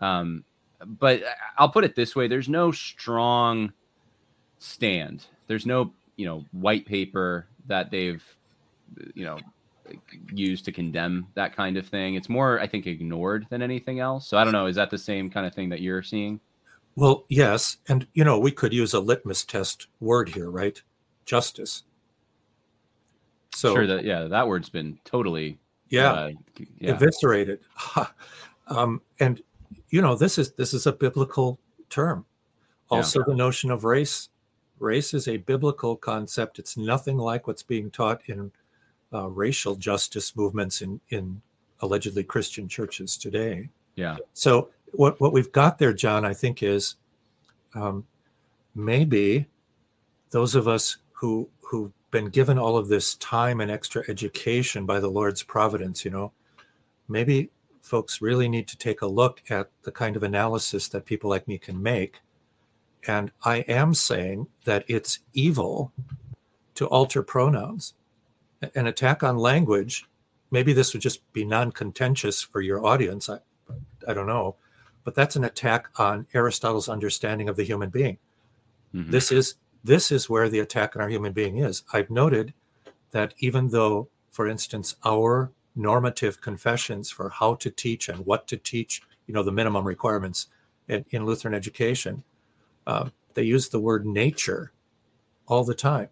[0.00, 0.44] um,
[0.84, 1.22] but
[1.56, 3.72] I'll put it this way: there's no strong
[4.58, 5.26] stand.
[5.46, 8.22] There's no you know white paper that they've
[9.14, 9.38] you know
[10.32, 12.14] used to condemn that kind of thing.
[12.14, 14.26] It's more, I think, ignored than anything else.
[14.26, 14.66] So I don't know.
[14.66, 16.40] Is that the same kind of thing that you're seeing?
[16.96, 17.76] Well, yes.
[17.88, 20.80] And, you know, we could use a litmus test word here, right?
[21.24, 21.84] Justice.
[23.54, 23.86] So, sure.
[23.86, 26.30] That, yeah, that word's been totally yeah, uh,
[26.78, 26.94] yeah.
[26.94, 27.60] eviscerated.
[28.66, 29.40] um, and,
[29.90, 31.58] you know, this is this is a biblical
[31.90, 32.24] term.
[32.90, 33.24] Also, yeah.
[33.28, 34.28] the notion of race.
[34.78, 36.58] Race is a biblical concept.
[36.58, 38.52] It's nothing like what's being taught in
[39.12, 41.40] uh, racial justice movements in in
[41.80, 43.68] allegedly Christian churches today.
[43.96, 44.16] Yeah.
[44.34, 46.96] So what what we've got there, John, I think is
[47.74, 48.06] um,
[48.74, 49.46] maybe
[50.30, 55.00] those of us who who've been given all of this time and extra education by
[55.00, 56.32] the Lord's providence, you know,
[57.08, 57.50] maybe
[57.88, 61.48] folks really need to take a look at the kind of analysis that people like
[61.48, 62.20] me can make.
[63.06, 65.92] And I am saying that it's evil
[66.74, 67.94] to alter pronouns.
[68.74, 70.06] An attack on language,
[70.50, 73.28] maybe this would just be non contentious for your audience.
[73.28, 73.38] I,
[74.06, 74.56] I don't know.
[75.04, 78.18] But that's an attack on Aristotle's understanding of the human being.
[78.94, 79.10] Mm-hmm.
[79.10, 81.84] This is this is where the attack on our human being is.
[81.92, 82.52] I've noted
[83.12, 88.56] that even though, for instance, our normative confessions for how to teach and what to
[88.56, 90.48] teach, you know, the minimum requirements
[90.88, 92.24] in, in Lutheran education,
[92.86, 94.72] uh, they use the word nature
[95.46, 96.08] all the time.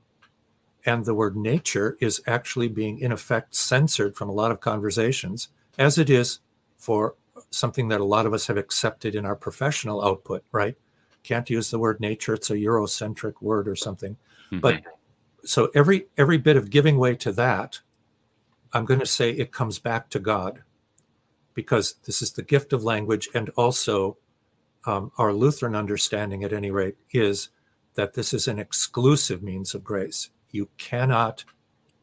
[0.84, 5.48] And the word nature is actually being, in effect, censored from a lot of conversations,
[5.78, 6.38] as it is
[6.76, 7.16] for
[7.50, 10.76] something that a lot of us have accepted in our professional output, right?
[11.24, 14.16] Can't use the word nature; it's a Eurocentric word or something.
[14.52, 14.60] Mm-hmm.
[14.60, 14.82] But
[15.44, 17.80] so every every bit of giving way to that
[18.76, 20.62] I'm going to say it comes back to God
[21.54, 23.26] because this is the gift of language.
[23.34, 24.18] And also,
[24.84, 27.48] um, our Lutheran understanding, at any rate, is
[27.94, 30.28] that this is an exclusive means of grace.
[30.50, 31.46] You cannot,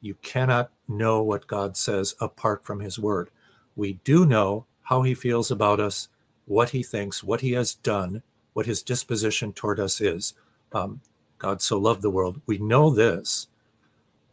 [0.01, 3.29] you cannot know what God says apart from His Word.
[3.75, 6.07] We do know how He feels about us,
[6.45, 10.33] what He thinks, what He has done, what His disposition toward us is.
[10.71, 11.01] Um,
[11.37, 12.41] God so loved the world.
[12.47, 13.47] We know this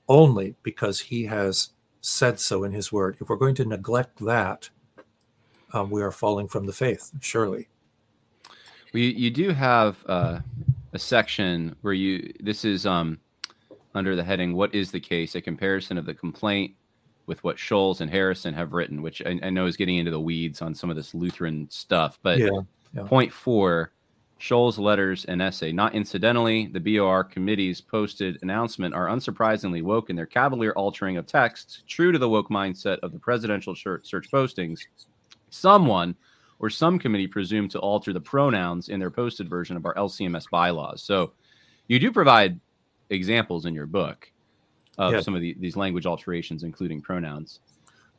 [0.08, 3.16] only because He has said so in his word.
[3.20, 4.70] If we're going to neglect that,
[5.72, 7.68] um, we are falling from the faith, surely.
[8.92, 10.40] Well, you, you do have uh,
[10.92, 13.18] a section where you, this is um,
[13.94, 15.34] under the heading, What is the Case?
[15.34, 16.74] A comparison of the complaint
[17.26, 20.20] with what Schulz and Harrison have written, which I, I know is getting into the
[20.20, 22.18] weeds on some of this Lutheran stuff.
[22.22, 22.48] But yeah,
[22.92, 23.04] yeah.
[23.04, 23.92] point four,
[24.40, 25.70] Schulz' letters and essay.
[25.70, 31.26] Not incidentally, the BOR committee's posted announcement are unsurprisingly woke in their cavalier altering of
[31.26, 34.80] text, true to the woke mindset of the presidential search postings.
[35.50, 36.16] Someone
[36.58, 40.48] or some committee presumed to alter the pronouns in their posted version of our LCMS
[40.50, 41.02] bylaws.
[41.02, 41.32] So
[41.88, 42.58] you do provide
[43.10, 44.32] examples in your book
[44.96, 45.20] of yeah.
[45.20, 47.60] some of the, these language alterations, including pronouns.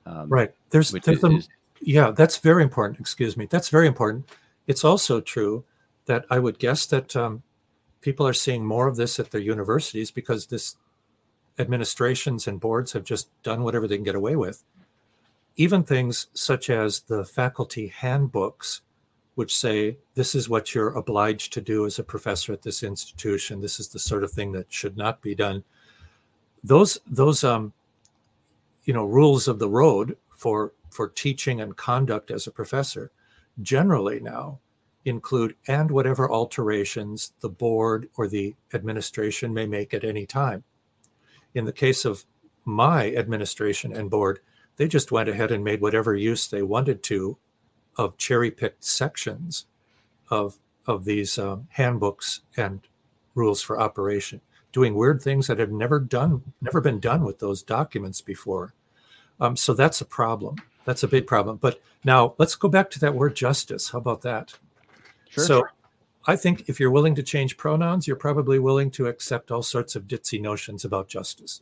[0.05, 0.53] Um, right.
[0.69, 1.49] There's, there's is, a,
[1.81, 2.99] yeah, that's very important.
[2.99, 3.47] Excuse me.
[3.47, 4.29] That's very important.
[4.67, 5.65] It's also true
[6.11, 7.41] that I would guess that um,
[8.01, 10.75] people are seeing more of this at their universities because this
[11.57, 14.61] administrations and boards have just done whatever they can get away with.
[15.55, 18.81] Even things such as the faculty handbooks,
[19.35, 23.61] which say this is what you're obliged to do as a professor at this institution.
[23.61, 25.63] This is the sort of thing that should not be done.
[26.61, 27.71] Those those um,
[28.83, 33.11] you know rules of the road for for teaching and conduct as a professor
[33.61, 34.59] generally now
[35.05, 40.63] include and whatever alterations the board or the administration may make at any time.
[41.53, 42.25] In the case of
[42.65, 44.39] my administration and board,
[44.77, 47.37] they just went ahead and made whatever use they wanted to
[47.97, 49.65] of cherry picked sections
[50.29, 52.81] of, of these um, handbooks and
[53.35, 57.63] rules for operation, doing weird things that have never done, never been done with those
[57.63, 58.73] documents before.
[59.39, 60.55] Um, so that's a problem.
[60.85, 61.57] That's a big problem.
[61.57, 63.89] But now let's go back to that word justice.
[63.89, 64.53] How about that?
[65.31, 65.45] Sure.
[65.45, 65.63] So
[66.27, 69.95] I think if you're willing to change pronouns, you're probably willing to accept all sorts
[69.95, 71.61] of ditzy notions about justice.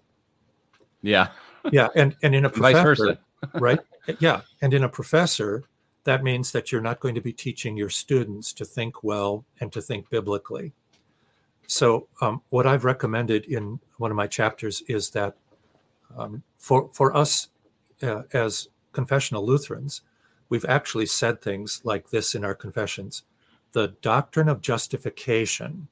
[1.02, 1.30] Yeah.
[1.72, 1.90] yeah.
[1.96, 3.18] And, and in a professor,
[3.54, 3.80] right?
[4.20, 4.42] Yeah.
[4.60, 5.66] And in a professor,
[6.04, 9.72] that means that you're not going to be teaching your students to think well and
[9.72, 10.74] to think biblically.
[11.68, 15.36] So, um, what I've recommended in one of my chapters is that
[16.18, 17.50] um, for, for us
[18.02, 20.02] uh, as confessional Lutherans,
[20.48, 23.22] we've actually said things like this in our confessions
[23.72, 25.88] the doctrine of justification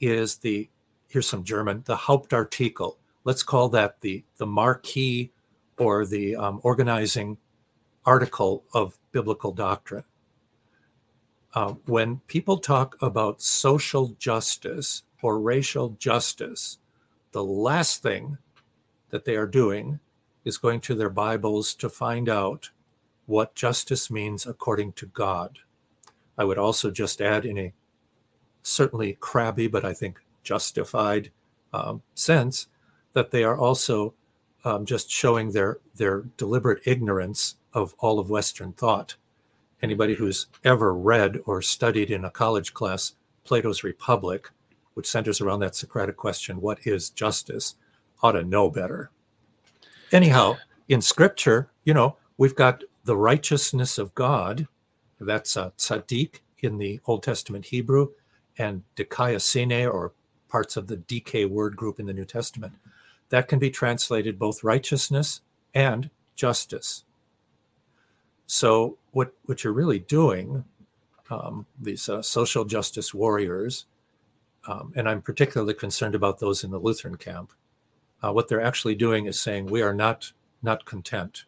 [0.00, 0.68] is the
[1.08, 2.96] here's some German the Hauptartikel.
[3.24, 5.32] Let's call that the the marquee
[5.78, 7.38] or the um, organizing
[8.04, 10.04] article of biblical doctrine.
[11.54, 16.78] Uh, when people talk about social justice or racial justice,
[17.32, 18.38] the last thing
[19.10, 19.98] that they are doing
[20.44, 22.70] is going to their Bibles to find out
[23.26, 25.58] what justice means according to God.
[26.38, 27.72] I would also just add, in a
[28.62, 31.30] certainly crabby, but I think justified
[31.72, 32.68] um, sense,
[33.12, 34.14] that they are also
[34.64, 39.16] um, just showing their their deliberate ignorance of all of Western thought.
[39.82, 43.12] Anybody who's ever read or studied in a college class
[43.44, 44.50] Plato's Republic,
[44.94, 47.76] which centers around that Socratic question, "What is justice?"
[48.22, 49.10] ought to know better.
[50.10, 50.56] Anyhow,
[50.88, 54.66] in Scripture, you know, we've got the righteousness of God
[55.20, 58.08] that's uh, tzaddik in the Old Testament Hebrew,
[58.58, 60.12] and dikaiosune or
[60.48, 62.74] parts of the DK word group in the New Testament.
[63.30, 65.40] That can be translated both righteousness
[65.74, 67.04] and justice.
[68.46, 70.64] So, what, what you're really doing,
[71.30, 73.86] um, these uh, social justice warriors,
[74.68, 77.52] um, and I'm particularly concerned about those in the Lutheran camp,
[78.22, 81.44] uh, what they're actually doing is saying we are not not content.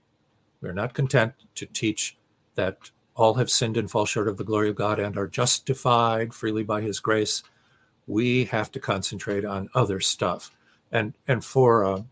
[0.61, 2.17] We are not content to teach
[2.55, 6.33] that all have sinned and fall short of the glory of God and are justified
[6.33, 7.43] freely by His grace.
[8.07, 10.53] We have to concentrate on other stuff,
[10.93, 12.03] and and for uh,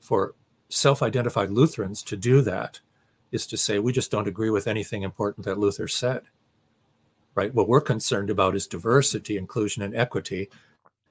[0.00, 0.34] for
[0.70, 2.80] self-identified Lutherans to do that
[3.32, 6.22] is to say we just don't agree with anything important that Luther said.
[7.34, 7.52] Right?
[7.52, 10.48] What we're concerned about is diversity, inclusion, and equity.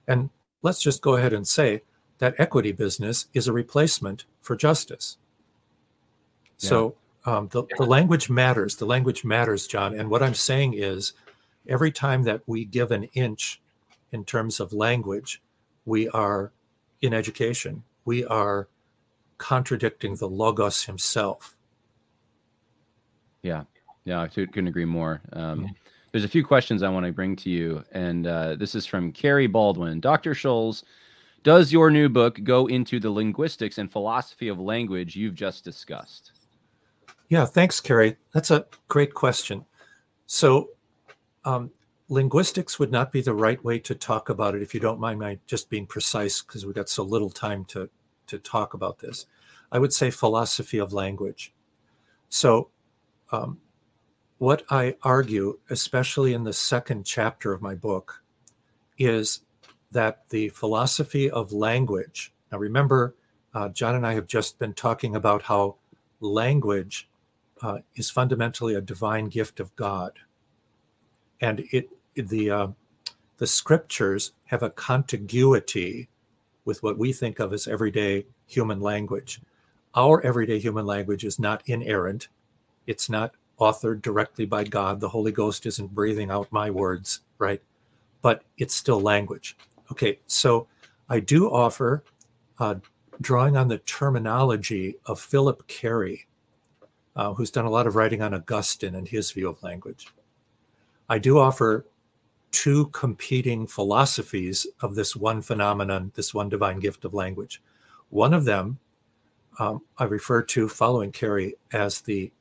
[0.07, 0.29] And
[0.61, 1.81] let's just go ahead and say
[2.19, 5.17] that equity business is a replacement for justice.
[6.59, 6.69] Yeah.
[6.69, 6.95] So
[7.25, 8.75] um, the, the language matters.
[8.75, 9.97] The language matters, John.
[9.97, 11.13] And what I'm saying is
[11.67, 13.61] every time that we give an inch
[14.11, 15.41] in terms of language,
[15.85, 16.51] we are
[17.01, 18.67] in education, we are
[19.37, 21.55] contradicting the Logos himself.
[23.41, 23.63] Yeah.
[24.05, 25.21] Yeah, I couldn't agree more.
[25.33, 25.71] Um, mm-hmm.
[26.11, 27.83] There's a few questions I want to bring to you.
[27.91, 29.99] And uh, this is from Carrie Baldwin.
[29.99, 30.33] Dr.
[30.33, 30.83] Schulz,
[31.43, 36.33] does your new book go into the linguistics and philosophy of language you've just discussed?
[37.31, 38.17] Yeah, thanks, Carrie.
[38.33, 39.63] That's a great question.
[40.25, 40.71] So,
[41.45, 41.71] um,
[42.09, 45.21] linguistics would not be the right way to talk about it if you don't mind
[45.21, 47.89] my just being precise because we've got so little time to,
[48.27, 49.27] to talk about this.
[49.71, 51.53] I would say philosophy of language.
[52.27, 52.69] So,
[53.31, 53.59] um,
[54.39, 58.21] what I argue, especially in the second chapter of my book,
[58.97, 59.39] is
[59.93, 63.15] that the philosophy of language, now remember,
[63.53, 65.77] uh, John and I have just been talking about how
[66.19, 67.07] language
[67.61, 70.13] uh, is fundamentally a divine gift of God.
[71.39, 72.67] And it, the, uh,
[73.37, 76.09] the scriptures have a contiguity
[76.65, 79.41] with what we think of as everyday human language.
[79.95, 82.27] Our everyday human language is not inerrant,
[82.87, 84.99] it's not authored directly by God.
[84.99, 87.61] The Holy Ghost isn't breathing out my words, right?
[88.21, 89.55] But it's still language.
[89.91, 90.67] Okay, so
[91.09, 92.03] I do offer,
[92.59, 92.75] uh,
[93.19, 96.25] drawing on the terminology of Phillip Cary,
[97.15, 100.07] uh, who's done a lot of writing on Augustine and his view of language.
[101.09, 101.85] I do offer
[102.51, 107.61] two competing philosophies of this one phenomenon, this one divine gift of language.
[108.09, 108.79] One of them
[109.59, 112.31] um, I refer to, following Cary, as the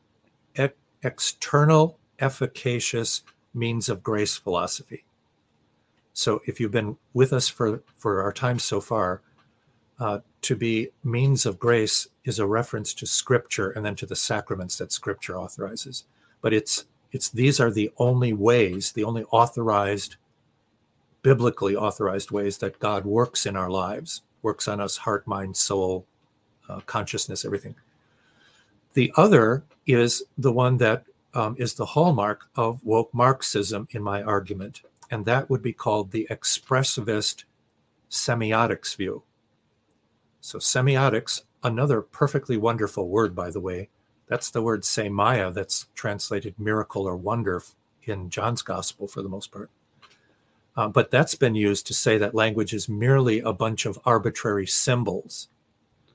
[0.59, 0.69] e-
[1.03, 3.23] external efficacious
[3.55, 5.05] means of grace philosophy.
[6.13, 9.23] So if you've been with us for, for our time so far,
[10.01, 14.17] uh, to be means of grace is a reference to scripture and then to the
[14.17, 16.05] sacraments that scripture authorizes.
[16.41, 20.17] But it's it's these are the only ways, the only authorized,
[21.23, 26.07] biblically authorized ways that God works in our lives, works on us, heart, mind, soul,
[26.69, 27.75] uh, consciousness, everything.
[28.95, 34.23] The other is the one that um, is the hallmark of woke Marxism in my
[34.23, 37.45] argument, and that would be called the expressivist
[38.11, 39.23] semiotics view.
[40.41, 43.89] So, semiotics, another perfectly wonderful word, by the way,
[44.27, 47.63] that's the word semia that's translated miracle or wonder
[48.05, 49.71] in John's gospel for the most part.
[50.77, 54.67] Uh, but that's been used to say that language is merely a bunch of arbitrary
[54.67, 55.49] symbols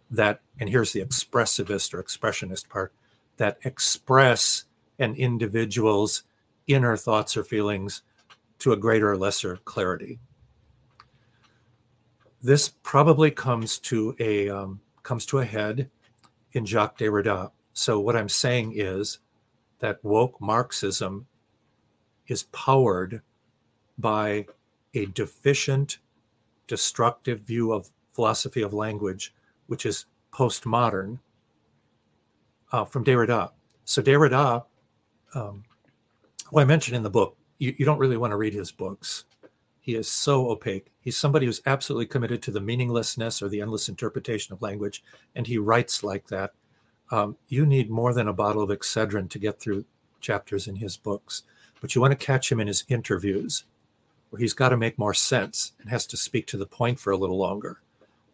[0.10, 2.94] that, and here's the expressivist or expressionist part,
[3.38, 4.64] that express
[4.98, 6.24] an individual's
[6.68, 8.02] inner thoughts or feelings
[8.60, 10.20] to a greater or lesser clarity.
[12.42, 15.90] This probably comes to a um, comes to a head
[16.54, 17.52] in Jacques Derrida.
[17.74, 19.20] So what I'm saying is
[19.80, 21.28] that woke Marxism
[22.28, 23.22] is powered
[23.98, 24.46] by
[24.94, 26.00] a deficient,
[26.68, 29.34] destructive view of philosophy of language,
[29.68, 31.20] which is postmodern
[32.72, 33.52] uh, from Derrida.
[33.84, 34.64] So Derrida,
[35.34, 35.64] um,
[36.52, 39.26] well, I mentioned in the book, you, you don't really want to read his books.
[39.86, 40.92] He is so opaque.
[41.00, 45.04] He's somebody who's absolutely committed to the meaninglessness or the endless interpretation of language,
[45.36, 46.54] and he writes like that.
[47.12, 49.86] Um, you need more than a bottle of Excedrin to get through
[50.22, 51.44] chapters in his books,
[51.82, 53.66] but you want to catch him in his interviews,
[54.32, 57.12] where he's got to make more sense and has to speak to the point for
[57.12, 57.80] a little longer.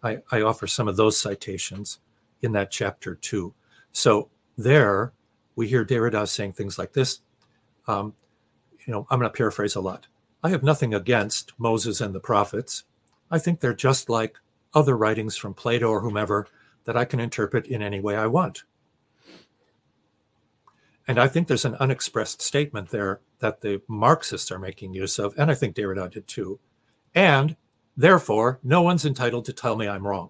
[0.03, 1.99] I, I offer some of those citations
[2.43, 3.53] in that chapter too.
[3.91, 5.11] So there,
[5.57, 7.19] we hear Derrida saying things like this.
[7.89, 8.13] Um,
[8.87, 10.07] you know, I'm going to paraphrase a lot.
[10.43, 12.83] I have nothing against Moses and the prophets.
[13.29, 14.37] I think they're just like
[14.73, 16.47] other writings from Plato or whomever
[16.85, 18.63] that I can interpret in any way I want.
[21.07, 25.33] And I think there's an unexpressed statement there that the Marxists are making use of,
[25.37, 26.59] and I think Derrida did too.
[27.13, 27.55] And
[27.97, 30.29] Therefore, no one's entitled to tell me I'm wrong.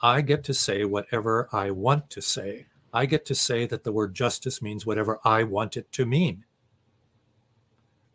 [0.00, 2.66] I get to say whatever I want to say.
[2.92, 6.44] I get to say that the word justice means whatever I want it to mean.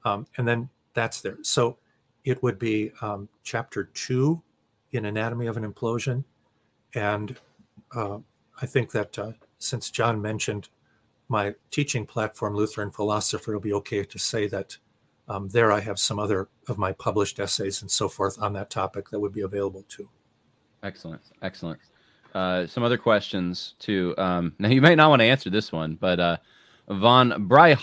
[0.04, 1.38] Um, and then that's there.
[1.44, 1.78] So
[2.26, 4.42] it would be um, chapter two
[4.94, 6.24] in Anatomy of an Implosion.
[6.96, 7.38] And
[7.96, 8.18] uh,
[8.60, 10.70] I think that uh, since John mentioned
[11.30, 14.76] my teaching platform, Lutheran Philosopher, it'll be okay to say that
[15.30, 18.72] um, there I have some other of my published essays and so forth on that
[18.72, 20.10] topic that would be available too.
[20.82, 21.22] Excellent.
[21.44, 21.80] Excellent.
[22.34, 24.16] Uh, some other questions too.
[24.18, 26.38] Um, now you might not want to answer this one, but uh,
[26.90, 27.80] von Breih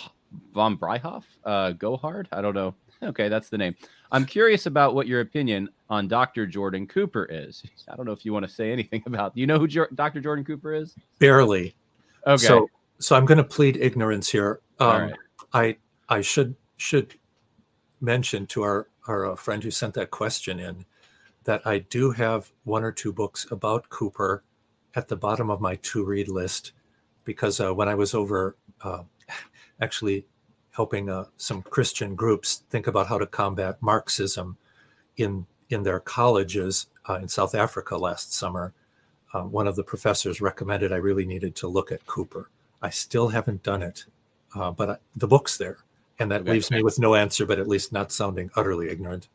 [0.52, 2.26] von Breihoff, uh, Gohard.
[2.32, 2.74] I don't know.
[3.02, 3.74] Okay, that's the name.
[4.12, 6.46] I'm curious about what your opinion on Dr.
[6.46, 7.62] Jordan Cooper is.
[7.88, 9.34] I don't know if you want to say anything about.
[9.34, 10.20] Do you know who jo- Dr.
[10.20, 10.94] Jordan Cooper is?
[11.18, 11.74] Barely.
[12.26, 12.44] Okay.
[12.44, 12.68] So,
[12.98, 14.60] so I'm going to plead ignorance here.
[14.78, 15.14] Um, right.
[15.52, 15.76] I
[16.08, 17.14] I should should
[18.00, 20.84] mention to our our uh, friend who sent that question in
[21.44, 24.44] that I do have one or two books about Cooper
[24.94, 26.72] at the bottom of my to read list
[27.24, 29.02] because uh, when I was over uh,
[29.80, 30.26] actually
[30.74, 34.56] helping uh, some Christian groups think about how to combat Marxism
[35.16, 38.74] in in their colleges uh, in South Africa last summer,
[39.32, 42.50] uh, one of the professors recommended I really needed to look at Cooper.
[42.82, 44.04] I still haven't done it,
[44.54, 45.78] uh, but I, the book's there,
[46.18, 46.52] and that Okay.
[46.52, 49.28] leaves me with no answer, but at least not sounding utterly ignorant.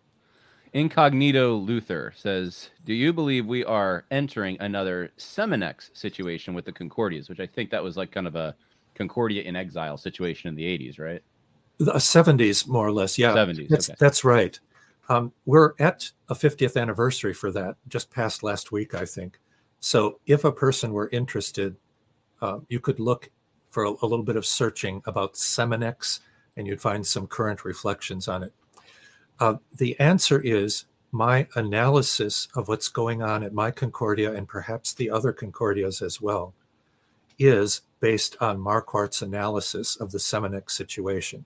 [0.74, 7.28] Incognito Luther says, "Do you believe we are entering another Seminex situation with the Concordias,
[7.30, 8.56] which I think that was like kind of a
[8.94, 11.24] Concordia in exile situation in the 80s, right?
[11.80, 13.34] The 70s, more or less, yeah.
[13.34, 13.69] 70s.
[13.69, 13.97] That's okay.
[13.99, 14.59] that's right.
[15.07, 19.39] Um, we're at a 50th anniversary for that, just past last week, I think.
[19.80, 21.75] So, if a person were interested,
[22.41, 23.30] uh, you could look
[23.69, 26.19] for a, a little bit of searching about Seminex,
[26.57, 28.53] and you'd find some current reflections on it.
[29.39, 34.93] Uh, the answer is my analysis of what's going on at my Concordia and perhaps
[34.93, 36.53] the other Concordias as well
[37.39, 41.45] is based on Marquart's analysis of the Seminex situation.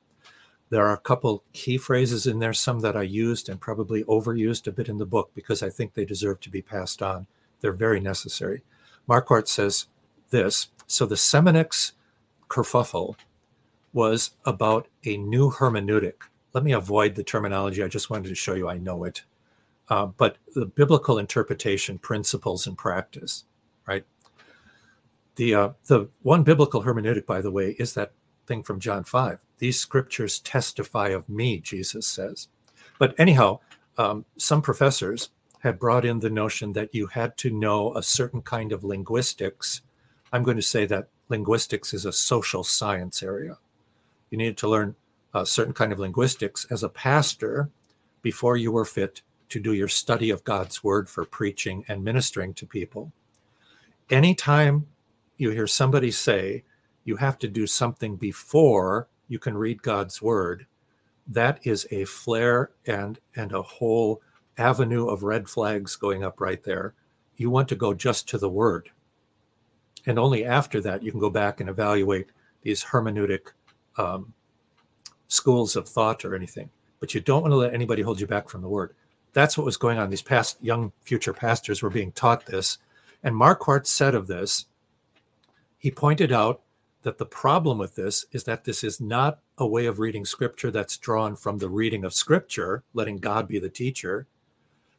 [0.74, 4.66] There are a couple key phrases in there, some that I used and probably overused
[4.66, 7.28] a bit in the book because I think they deserve to be passed on.
[7.62, 8.64] They're very necessary.
[9.08, 9.86] Marquart says
[10.32, 11.92] this So the Seminex
[12.50, 13.18] kerfuffle
[13.94, 16.24] was about a new hermeneutic.
[16.54, 17.84] Let me avoid the terminology.
[17.84, 19.22] I just wanted to show you I know it.
[19.90, 23.44] Uh, but the biblical interpretation, principles, and practice,
[23.88, 24.06] right?
[25.36, 28.14] The uh, the one biblical hermeneutic, by the way, is that
[28.46, 29.40] thing from John five.
[29.58, 32.48] These scriptures testify of me, Jesus says.
[33.00, 33.60] But anyhow,
[33.98, 35.30] um, some professors
[35.60, 39.82] had brought in the notion that you had to know a certain kind of linguistics.
[40.32, 43.58] I'm going to say that linguistics is a social science area.
[44.30, 44.96] You needed to learn
[45.34, 47.70] a certain kind of linguistics as a pastor
[48.22, 52.54] before you were fit to do your study of God's word for preaching and ministering
[52.56, 53.12] to people.
[54.10, 54.88] Anytime
[55.38, 56.64] you hear somebody say
[57.04, 60.66] you have to do something before you can read God's word,
[61.28, 64.22] that is a flare and and a whole
[64.58, 66.94] avenue of red flags going up right there.
[67.38, 68.90] You want to go just to the word.
[70.06, 72.32] And only after that you can go back and evaluate
[72.62, 73.52] these hermeneutic
[73.98, 74.34] um,
[75.28, 76.70] schools of thought or anything.
[77.00, 78.94] But you don't want to let anybody hold you back from the word.
[79.34, 80.10] That's what was going on.
[80.10, 82.78] These past young future pastors were being taught this.
[83.24, 84.66] And Marquart said of this,
[85.80, 86.62] he pointed out
[87.04, 90.72] that the problem with this is that this is not a way of reading scripture
[90.72, 94.26] that's drawn from the reading of scripture, letting God be the teacher,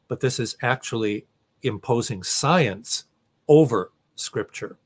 [0.09, 1.27] but this is actually
[1.63, 3.05] imposing science
[3.49, 4.77] over scripture.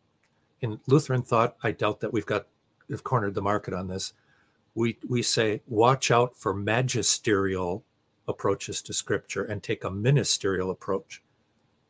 [0.60, 2.46] In Lutheran thought, I doubt that we've got
[2.88, 4.12] we've cornered the market on this.
[4.74, 7.84] We we say watch out for magisterial
[8.28, 11.22] approaches to scripture and take a ministerial approach.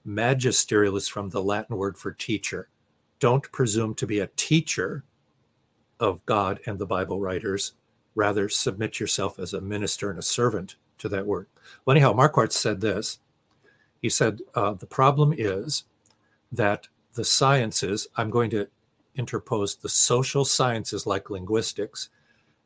[0.04, 2.68] Magisterial is from the Latin word for teacher.
[3.20, 5.04] Don't presume to be a teacher
[6.00, 7.72] of God and the Bible writers.
[8.14, 11.46] Rather, submit yourself as a minister and a servant to that word.
[11.84, 13.18] Well, anyhow, Marquart said this.
[14.02, 15.84] He said, uh, The problem is
[16.52, 18.68] that the sciences, I'm going to
[19.14, 22.10] interpose the social sciences like linguistics,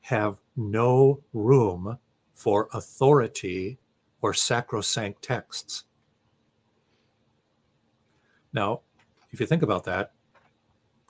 [0.02, 1.98] have no room
[2.34, 3.78] for authority
[4.20, 5.84] or sacrosanct texts.
[8.52, 8.80] Now,
[9.30, 10.12] if you think about that,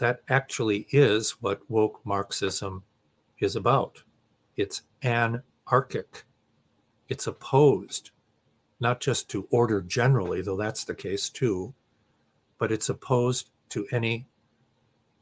[0.03, 2.83] that actually is what woke Marxism
[3.39, 4.03] is about.
[4.57, 6.25] It's anarchic,
[7.09, 8.11] it's opposed
[8.81, 11.73] not just to order generally, though that's the case too,
[12.59, 14.27] but it's opposed to any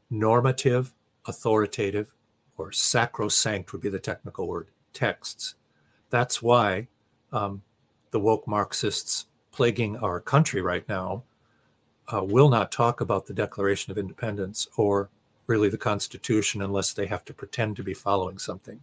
[0.09, 0.95] normative,
[1.27, 2.11] authoritative,
[2.57, 5.53] or sacrosanct would be the technical word, texts.
[6.09, 6.87] That's why
[7.31, 7.61] um,
[8.09, 11.21] the woke Marxists plaguing our country right now
[12.11, 15.09] uh, will not talk about the Declaration of Independence or
[15.47, 18.79] really the Constitution unless they have to pretend to be following something.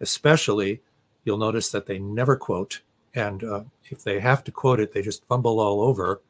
[0.00, 0.82] Especially,
[1.24, 2.82] you'll notice that they never quote,
[3.14, 6.20] and uh, if they have to quote it, they just fumble all over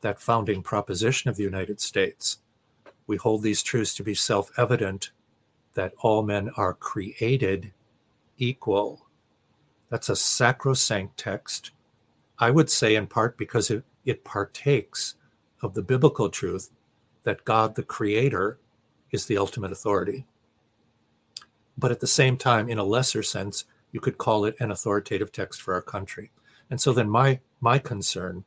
[0.00, 2.38] that founding proposition of the United States.
[3.06, 5.10] We hold these truths to be self evident
[5.74, 7.72] that all men are created
[8.38, 9.06] equal.
[9.88, 11.70] That's a sacrosanct text.
[12.38, 15.14] I would say, in part, because it, it partakes
[15.62, 16.70] of the biblical truth
[17.22, 18.58] that God, the Creator,
[19.10, 20.26] is the ultimate authority.
[21.78, 25.32] But at the same time, in a lesser sense, you could call it an authoritative
[25.32, 26.30] text for our country.
[26.70, 28.44] And so then my my concern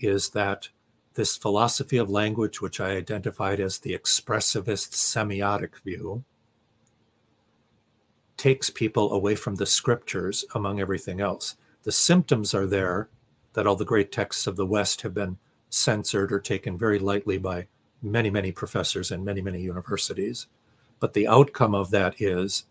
[0.00, 0.68] is that
[1.14, 6.24] this philosophy of language, which I identified as the expressivist semiotic view,
[8.36, 11.56] takes people away from the scriptures among everything else.
[11.82, 13.08] The symptoms are there
[13.52, 15.36] that all the great texts of the West have been
[15.72, 17.66] censored or taken very lightly by
[18.02, 20.46] many, many professors and many, many universities.
[21.00, 22.66] But the outcome of that is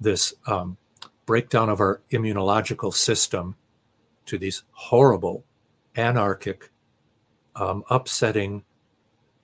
[0.00, 0.76] this um,
[1.24, 3.54] breakdown of our immunological system
[4.26, 5.44] to these horrible,
[5.96, 6.70] anarchic,
[7.54, 8.64] um, upsetting,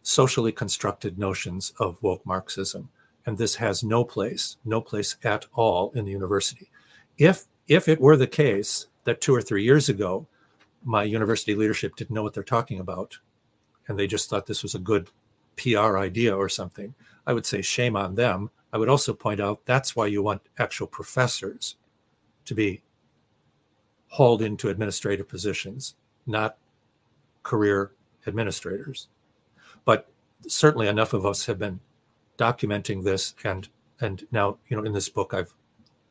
[0.03, 2.89] socially constructed notions of woke Marxism.
[3.27, 6.71] And this has no place, no place at all in the university.
[7.19, 10.27] If if it were the case that two or three years ago,
[10.85, 13.18] my university leadership didn't know what they're talking about,
[13.87, 15.11] and they just thought this was a good
[15.59, 16.95] PR idea or something,
[17.26, 18.51] I would say shame on them.
[18.72, 21.76] I would also point out that's why you want actual professors
[22.45, 22.83] to be
[24.09, 25.95] hauled into administrative positions,
[26.26, 26.57] not
[27.43, 27.93] career
[28.26, 29.09] administrators.
[29.85, 30.09] But
[30.47, 31.81] certainly enough of us have been
[32.39, 33.68] documenting this and
[34.01, 35.53] and now you know in this book I've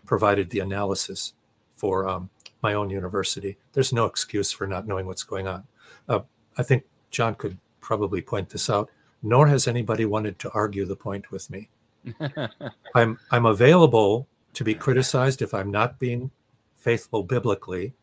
[0.05, 1.33] provided the analysis
[1.75, 2.29] for um,
[2.61, 3.57] my own university.
[3.73, 5.63] There's no excuse for not knowing what's going on.
[6.09, 6.21] Uh,
[6.57, 8.89] I think John could probably point this out.
[9.23, 11.69] Nor has anybody wanted to argue the point with me.
[12.95, 16.31] I'm I'm available to be criticized if I'm not being
[16.75, 17.93] faithful biblically,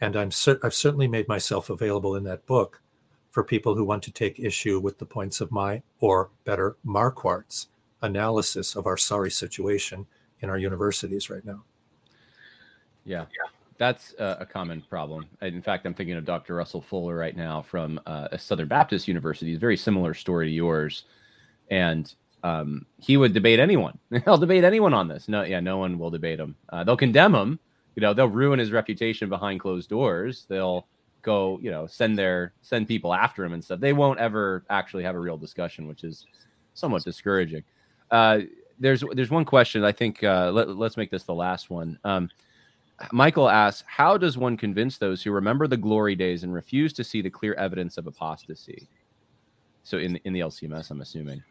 [0.00, 2.80] and I'm cer- I've certainly made myself available in that book
[3.30, 7.68] for people who want to take issue with the points of my, or better, Marquart's
[8.02, 10.06] analysis of our sorry situation
[10.40, 11.64] in our universities right now.
[13.04, 13.24] Yeah,
[13.82, 15.26] that's a, a common problem.
[15.40, 16.54] In fact, I'm thinking of Dr.
[16.54, 19.56] Russell Fuller right now from uh, a Southern Baptist University.
[19.56, 21.02] A very similar story to yours,
[21.68, 22.14] and
[22.44, 23.98] um, he would debate anyone.
[24.24, 25.26] He'll debate anyone on this.
[25.26, 26.54] No, yeah, no one will debate him.
[26.68, 27.58] Uh, they'll condemn him.
[27.96, 30.46] You know, they'll ruin his reputation behind closed doors.
[30.48, 30.86] They'll
[31.22, 33.80] go, you know, send their send people after him and stuff.
[33.80, 36.24] They won't ever actually have a real discussion, which is
[36.74, 37.64] somewhat discouraging.
[38.12, 38.42] Uh,
[38.78, 39.82] there's there's one question.
[39.82, 41.98] I think uh, let, us make this the last one.
[42.04, 42.30] Um,
[43.12, 47.04] Michael asks, "How does one convince those who remember the glory days and refuse to
[47.04, 48.88] see the clear evidence of apostasy?"
[49.82, 51.42] So in in the LCMS, I'm assuming.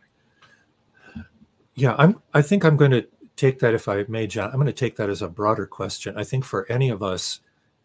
[1.76, 2.22] Yeah, I'm.
[2.34, 4.50] I think I'm going to take that, if I may, John.
[4.50, 6.18] I'm going to take that as a broader question.
[6.18, 7.40] I think for any of us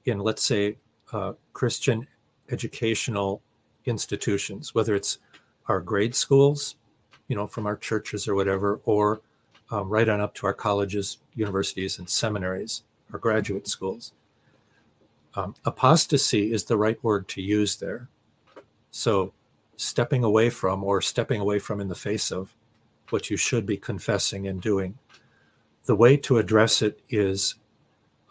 [0.05, 0.77] in, let's say,
[1.13, 2.07] uh, Christian
[2.51, 3.43] educational
[3.87, 5.19] institutions, whether it's
[5.69, 6.77] our grade schools,
[7.29, 9.21] you know, from our churches or whatever, or
[9.71, 12.83] um, right on up to our colleges, universities, and seminaries,
[13.13, 14.13] our graduate schools.
[15.35, 18.09] Um, apostasy is the right word to use there.
[18.91, 19.33] So,
[19.77, 22.55] stepping away from or stepping away from in the face of
[23.11, 24.99] what you should be confessing and doing.
[25.85, 27.57] The way to address it is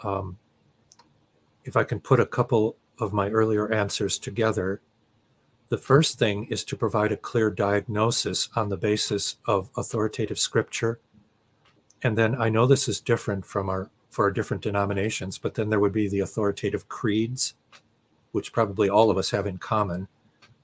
[0.03, 0.37] um,
[1.63, 4.81] if I can put a couple of my earlier answers together,
[5.69, 10.99] the first thing is to provide a clear diagnosis on the basis of authoritative scripture.
[12.03, 15.81] And then I know this is different from our for different denominations, but then there
[15.81, 17.53] would be the authoritative creeds,
[18.31, 20.07] which probably all of us have in common.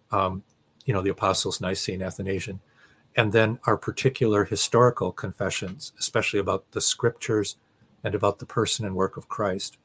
[0.09, 0.43] Um,
[0.85, 2.61] you know, the Apostles, Nicene, Athanasian,
[3.17, 7.57] and then our particular historical confessions, especially about the scriptures
[8.05, 9.77] and about the person and work of Christ.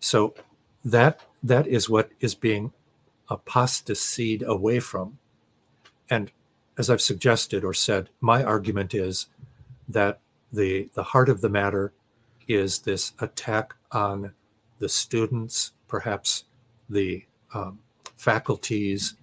[0.00, 0.34] So
[0.82, 2.72] that that is what is being
[3.28, 5.18] apostasied away from.
[6.08, 6.32] And
[6.78, 9.26] as I've suggested or said, my argument is
[9.86, 10.20] that
[10.50, 11.92] the the heart of the matter
[12.50, 14.32] is this attack on
[14.78, 16.44] the students, perhaps
[16.88, 17.24] the
[17.54, 17.78] um,
[18.16, 19.14] faculty's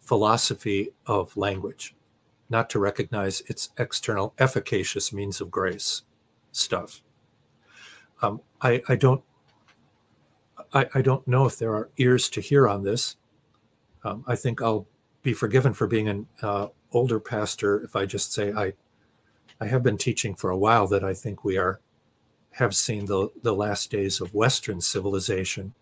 [0.00, 1.94] philosophy of language,
[2.48, 6.02] not to recognize its external efficacious means of grace
[6.52, 7.02] stuff.
[8.22, 9.22] Um, I, I don't
[10.72, 13.16] I, I, don't know if there are ears to hear on this.
[14.04, 14.86] Um, I think I'll
[15.22, 18.74] be forgiven for being an uh, older pastor if I just say I
[19.60, 21.80] I have been teaching for a while that I think we are
[22.52, 25.74] have seen the the last days of Western civilization,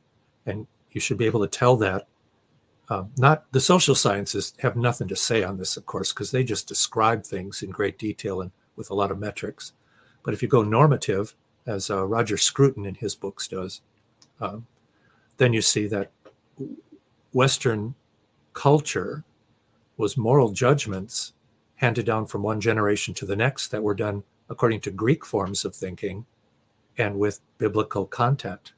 [0.47, 2.07] and you should be able to tell that.
[2.91, 6.43] Um, not the social sciences have nothing to say on this, of course, because they
[6.43, 9.73] just describe things in great detail and with a lot of metrics.
[10.23, 11.35] But if you go normative,
[11.66, 13.83] as uh, Roger Scruton in his books does,
[14.41, 14.66] um,
[15.37, 16.11] then you see that
[17.33, 17.95] Western
[18.55, 19.25] culture
[19.99, 21.35] was moral judgments
[21.77, 25.64] handed down from one generation to the next that were done according to Greek forms
[25.64, 26.25] of thinking
[26.99, 28.72] and with biblical content.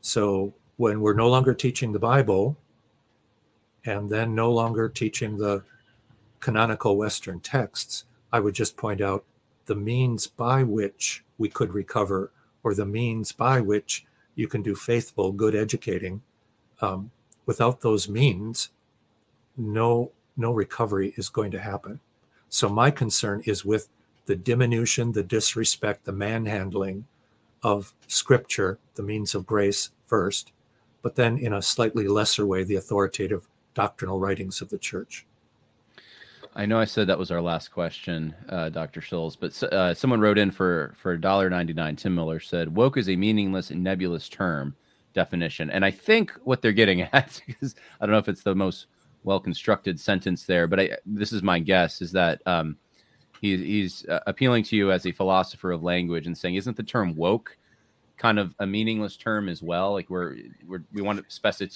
[0.00, 2.56] So when we're no longer teaching the Bible
[3.86, 5.62] and then no longer teaching the
[6.40, 9.24] canonical Western texts, I would just point out
[9.66, 12.32] the means by which we could recover
[12.64, 14.04] or the means by which
[14.34, 16.20] you can do faithful, good educating.
[16.80, 17.10] Um,
[17.46, 18.70] without those means,
[19.56, 22.00] no no recovery is going to happen.
[22.48, 23.88] So my concern is with
[24.26, 27.04] the diminution, the disrespect, the manhandling
[27.62, 30.52] of scripture, the means of grace first,
[31.02, 35.26] but then in a slightly lesser way, the authoritative doctrinal writings of the church.
[36.56, 39.00] I know I said that was our last question, uh, Dr.
[39.00, 41.98] Schulz, but uh, someone wrote in for for $1.99.
[41.98, 44.76] Tim Miller said, "Woke is a meaningless and nebulous term
[45.14, 48.54] definition," and I think what they're getting at is I don't know if it's the
[48.54, 48.86] most
[49.24, 52.76] well constructed sentence there, but I, this is my guess is that um,
[53.44, 56.82] he, he's uh, appealing to you as a philosopher of language and saying, isn't the
[56.82, 57.58] term woke
[58.16, 59.92] kind of a meaningless term as well?
[59.92, 60.36] Like we're,
[60.66, 61.74] we're we want to specify,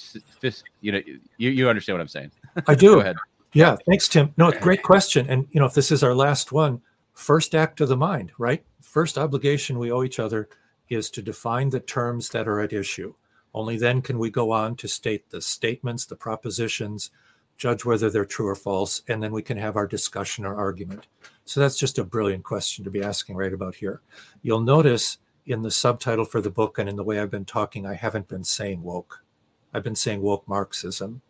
[0.80, 1.02] you know,
[1.36, 2.30] you, you understand what I'm saying?
[2.66, 2.86] I do.
[2.94, 3.16] Go ahead.
[3.52, 4.32] Yeah, thanks, Tim.
[4.38, 5.28] No, great question.
[5.28, 6.80] And you know, if this is our last one,
[7.12, 8.64] first act of the mind, right?
[8.80, 10.48] First obligation we owe each other
[10.88, 13.12] is to define the terms that are at issue.
[13.52, 17.10] Only then can we go on to state the statements, the propositions,
[17.58, 21.06] judge whether they're true or false, and then we can have our discussion or argument.
[21.48, 24.02] So that's just a brilliant question to be asking right about here.
[24.42, 27.86] You'll notice in the subtitle for the book and in the way I've been talking,
[27.86, 29.24] I haven't been saying woke.
[29.72, 31.22] I've been saying woke Marxism.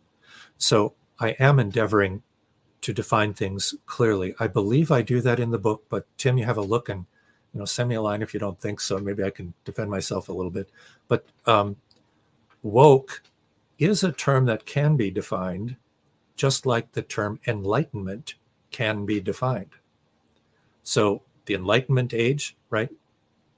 [0.56, 2.24] So I am endeavoring
[2.80, 4.34] to define things clearly.
[4.40, 7.06] I believe I do that in the book, but Tim, you have a look and
[7.54, 8.98] you know send me a line if you don't think so.
[8.98, 10.68] Maybe I can defend myself a little bit.
[11.06, 11.76] But um,
[12.64, 13.22] woke
[13.78, 15.76] is a term that can be defined
[16.34, 18.34] just like the term enlightenment
[18.72, 19.70] can be defined.
[20.88, 22.88] So the Enlightenment age, right,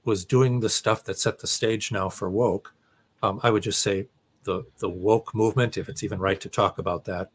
[0.03, 2.75] was doing the stuff that set the stage now for woke.
[3.23, 4.09] Um, I would just say
[4.43, 7.29] the the woke movement, if it's even right to talk about that,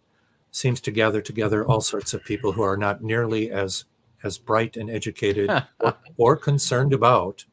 [0.50, 3.86] seems to gather together all sorts of people who are not nearly as
[4.22, 5.48] as bright and educated
[5.80, 7.46] or, or, concerned about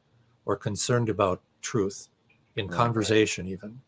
[0.43, 2.09] or concerned about truth
[2.57, 3.53] in right, conversation right.
[3.53, 3.79] even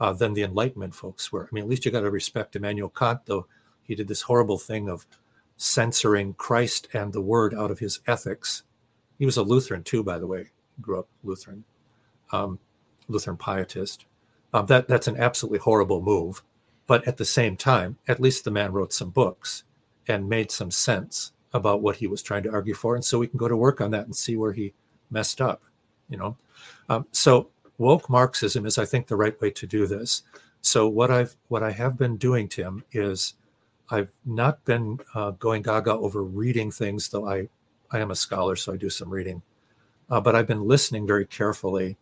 [0.00, 1.44] uh, than the Enlightenment folks were.
[1.44, 3.46] I mean, at least you got to respect Immanuel Kant, though
[3.82, 5.06] he did this horrible thing of
[5.56, 8.62] censoring Christ and the Word out of his ethics.
[9.18, 10.50] He was a Lutheran too, by the way.
[10.80, 11.64] Grew up Lutheran,
[12.32, 12.58] um,
[13.08, 14.06] Lutheran pietist.
[14.54, 16.42] Um, that that's an absolutely horrible move,
[16.86, 19.64] but at the same time, at least the man wrote some books
[20.08, 23.28] and made some sense about what he was trying to argue for, and so we
[23.28, 24.74] can go to work on that and see where he
[25.10, 25.62] messed up.
[26.08, 26.36] You know,
[26.88, 27.48] um, so
[27.78, 30.22] woke Marxism is, I think, the right way to do this.
[30.60, 33.34] So what I've what I have been doing, Tim, is
[33.92, 37.48] I've not been uh, going gaga over reading things, though I
[37.90, 39.42] I am a scholar, so I do some reading.
[40.08, 41.98] Uh, but I've been listening very carefully,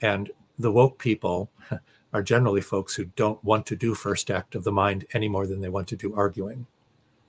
[0.00, 1.48] and the woke people
[2.12, 5.46] are generally folks who don't want to do first act of the mind any more
[5.46, 6.66] than they want to do arguing.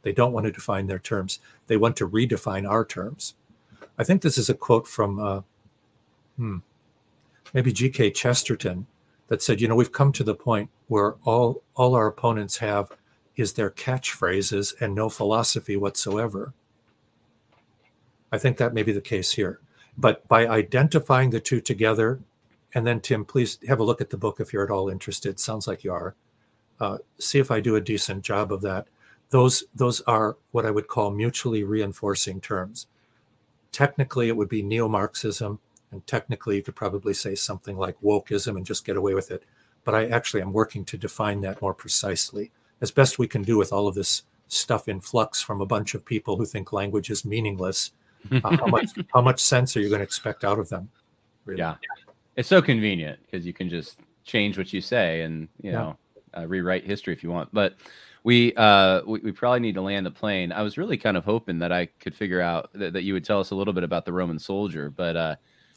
[0.01, 1.39] They don't want to define their terms.
[1.67, 3.35] They want to redefine our terms.
[3.99, 5.41] I think this is a quote from uh,
[6.35, 6.57] hmm,
[7.53, 8.09] maybe G.K.
[8.09, 8.87] Chesterton
[9.27, 12.91] that said, you know, we've come to the point where all all our opponents have
[13.35, 16.53] is their catchphrases and no philosophy whatsoever.
[18.31, 19.59] I think that may be the case here.
[19.97, 22.19] But by identifying the two together,
[22.73, 25.39] and then Tim, please have a look at the book if you're at all interested.
[25.39, 26.15] Sounds like you are.
[26.79, 28.87] Uh, see if I do a decent job of that.
[29.29, 32.87] Those those are what I would call mutually reinforcing terms.
[33.71, 35.59] Technically, it would be neo-Marxism
[35.93, 39.43] and technically, you could probably say something like wokeism and just get away with it.
[39.83, 42.51] But I actually am working to define that more precisely
[42.83, 45.95] as best we can do with all of this stuff in flux from a bunch
[45.95, 47.93] of people who think language is meaningless.
[48.31, 50.89] Uh, how much how much sense are you going to expect out of them?
[51.45, 51.59] Really?
[51.59, 51.75] Yeah,
[52.35, 55.77] it's so convenient because you can just change what you say and you yeah.
[55.77, 55.97] know
[56.37, 57.49] uh, rewrite history if you want.
[57.53, 57.75] But
[58.23, 60.51] we, uh, we, we probably need to land the plane.
[60.51, 63.25] I was really kind of hoping that I could figure out that, that you would
[63.25, 65.35] tell us a little bit about the Roman soldier, but uh,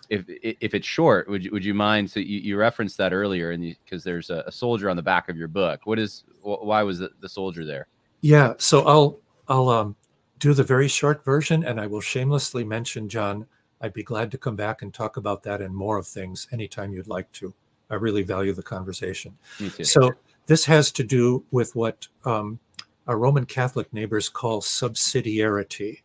[0.09, 2.11] if if it's short, would you would you mind?
[2.11, 5.29] So you, you referenced that earlier, and because there's a, a, soldier on the back
[5.29, 5.81] of your book.
[5.85, 7.89] What is why was the, the soldier there?
[8.21, 9.97] Yeah, so I'll I'll um,
[10.39, 13.47] do the very short version, and I will shamelessly mention John.
[13.81, 16.93] I'd be glad to come back and talk about that and more of things anytime
[16.93, 17.53] you'd like to.
[17.91, 19.37] I really value the conversation.
[19.83, 20.13] So
[20.47, 22.59] this has to do with what um,
[23.07, 26.03] our Roman Catholic neighbors call subsidiarity.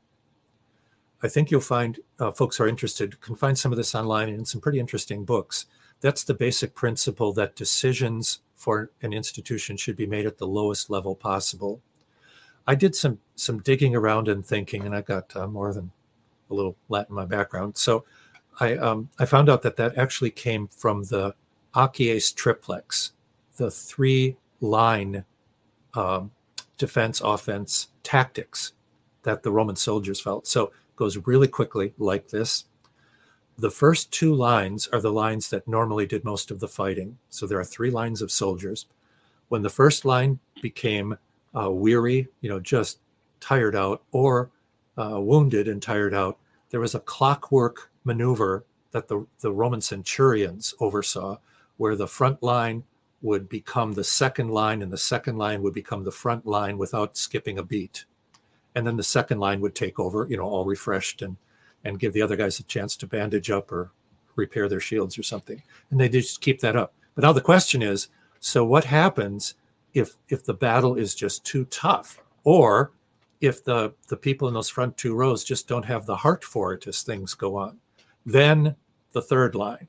[1.24, 4.46] I think you'll find uh, folks are interested can find some of this online in
[4.46, 5.68] some pretty interesting books.
[6.00, 10.90] That's the basic principle that decisions for an institution should be made at the lowest
[10.90, 11.82] level possible.
[12.68, 15.92] I did some some digging around and thinking, and I got uh, more than
[16.50, 17.78] a little Latin in my background.
[17.78, 18.06] So
[18.60, 21.36] I um, I found out that that actually came from the
[21.76, 23.14] Acies triplex,
[23.58, 25.24] the three line
[25.94, 26.32] um,
[26.78, 28.74] defense offense tactics
[29.24, 30.48] that the Roman soldiers felt.
[30.48, 32.66] So goes really quickly like this.
[33.58, 37.18] The first two lines are the lines that normally did most of the fighting.
[37.32, 38.86] So there are three lines of soldiers.
[39.50, 41.18] When the first line became
[41.60, 43.00] uh, weary, you know, just
[43.40, 44.52] tired out, or
[44.96, 46.38] uh, wounded and tired out,
[46.70, 51.40] there was a clockwork maneuver that the, the Roman centurions oversaw,
[51.78, 52.84] where the front line
[53.24, 57.18] would become the second line and the second line would become the front line without
[57.18, 58.06] skipping a beat
[58.76, 61.38] and then the second line would take over, you know, all refreshed and
[61.84, 63.92] and give the other guys a chance to bandage up or
[64.36, 65.62] repair their shields or something.
[65.90, 66.94] And they just keep that up.
[67.16, 68.08] But now the question is,
[68.40, 69.56] so what happens
[69.94, 72.92] if if the battle is just too tough, or
[73.42, 76.74] if the the people in those front two rows just don't have the heart for
[76.74, 77.80] it as things go on?
[78.26, 78.76] Then
[79.12, 79.88] the third line,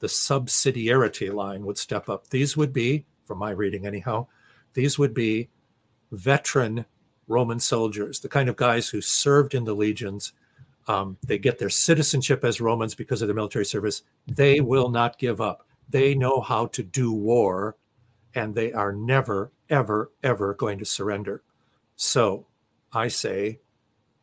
[0.00, 2.28] the subsidiarity line, would step up.
[2.28, 4.26] These would be, from my reading anyhow,
[4.74, 5.48] these would be
[6.10, 6.84] veteran
[7.28, 10.32] Roman soldiers, the kind of guys who served in the legions.
[10.88, 14.02] Um, they get their citizenship as Romans because of their military service.
[14.26, 15.66] They will not give up.
[15.88, 17.76] They know how to do war,
[18.34, 21.42] and they are never, ever, ever going to surrender.
[21.96, 22.46] So
[22.92, 23.60] I say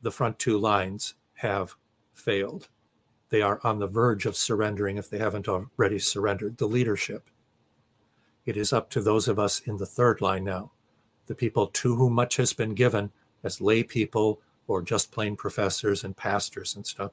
[0.01, 1.75] the front two lines have
[2.13, 2.67] failed.
[3.29, 7.29] They are on the verge of surrendering if they haven't already surrendered the leadership.
[8.45, 10.71] It is up to those of us in the third line now
[11.29, 13.11] the people to whom much has been given
[13.43, 17.11] as lay people or just plain professors and pastors and stuff.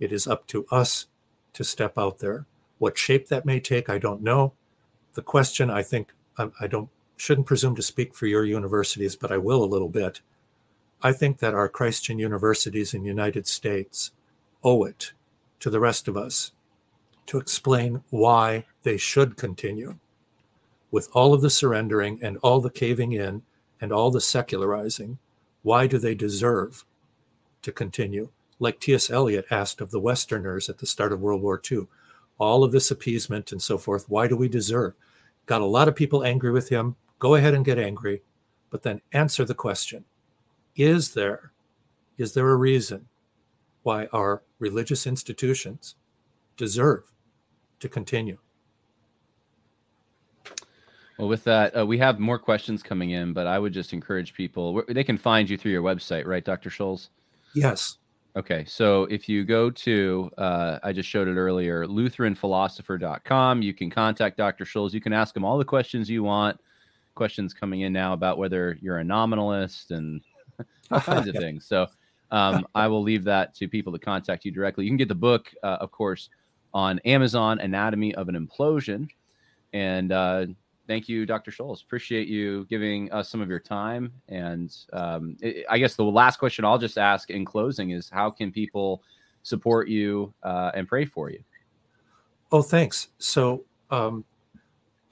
[0.00, 1.06] It is up to us
[1.52, 2.46] to step out there.
[2.78, 4.54] What shape that may take, I don't know.
[5.12, 9.38] The question, I think, I, don't shouldn't presume to speak for your universities, but I
[9.38, 10.20] will a little bit.
[11.02, 14.12] I think that our Christian universities in the United States
[14.64, 15.12] owe it
[15.60, 16.52] to the rest of us
[17.26, 19.98] to explain why they should continue
[20.90, 23.42] with all of the surrendering and all the caving in
[23.80, 25.18] and all the secularizing,
[25.62, 26.84] why do they deserve
[27.62, 28.30] to continue?
[28.58, 29.10] Like T.S.
[29.10, 31.86] Eliot asked of the Westerners at the start of World War II,
[32.38, 34.94] all of this appeasement and so forth, why do we deserve?
[35.46, 36.96] Got a lot of people angry with him.
[37.18, 38.22] Go ahead and get angry,
[38.70, 40.04] but then answer the question
[40.76, 41.52] Is there,
[42.16, 43.08] is there a reason
[43.82, 45.96] why our religious institutions
[46.56, 47.12] deserve
[47.80, 48.38] to continue?
[51.18, 54.34] Well, with that, uh, we have more questions coming in, but I would just encourage
[54.34, 54.82] people.
[54.88, 56.70] They can find you through your website, right, Dr.
[56.70, 57.10] Schulz?
[57.54, 57.96] Yes.
[58.36, 63.90] Okay, so if you go to, uh, I just showed it earlier, LutheranPhilosopher.com, you can
[63.90, 64.64] contact Dr.
[64.64, 64.94] Schulz.
[64.94, 66.60] You can ask him all the questions you want.
[67.16, 70.20] Questions coming in now about whether you're a nominalist and
[70.92, 71.66] all kinds of things.
[71.66, 71.88] So
[72.30, 74.84] um, I will leave that to people to contact you directly.
[74.84, 76.28] You can get the book, uh, of course,
[76.72, 79.08] on Amazon, Anatomy of an Implosion.
[79.72, 80.46] And uh,
[80.88, 81.52] thank you, Dr.
[81.52, 81.82] Schulz.
[81.82, 84.10] Appreciate you giving us some of your time.
[84.28, 88.30] And um, it, I guess the last question I'll just ask in closing is how
[88.30, 89.02] can people
[89.42, 91.44] support you uh, and pray for you?
[92.50, 93.08] Oh, thanks.
[93.18, 94.24] So um,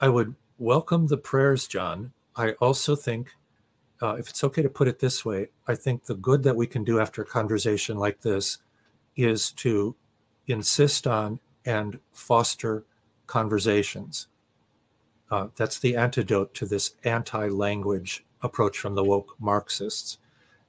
[0.01, 2.11] I would welcome the prayers, John.
[2.35, 3.29] I also think,
[4.01, 6.67] uh, if it's okay to put it this way, I think the good that we
[6.67, 8.57] can do after a conversation like this
[9.15, 9.95] is to
[10.47, 12.83] insist on and foster
[13.27, 14.27] conversations
[15.29, 20.17] uh, that's the antidote to this anti language approach from the woke Marxists.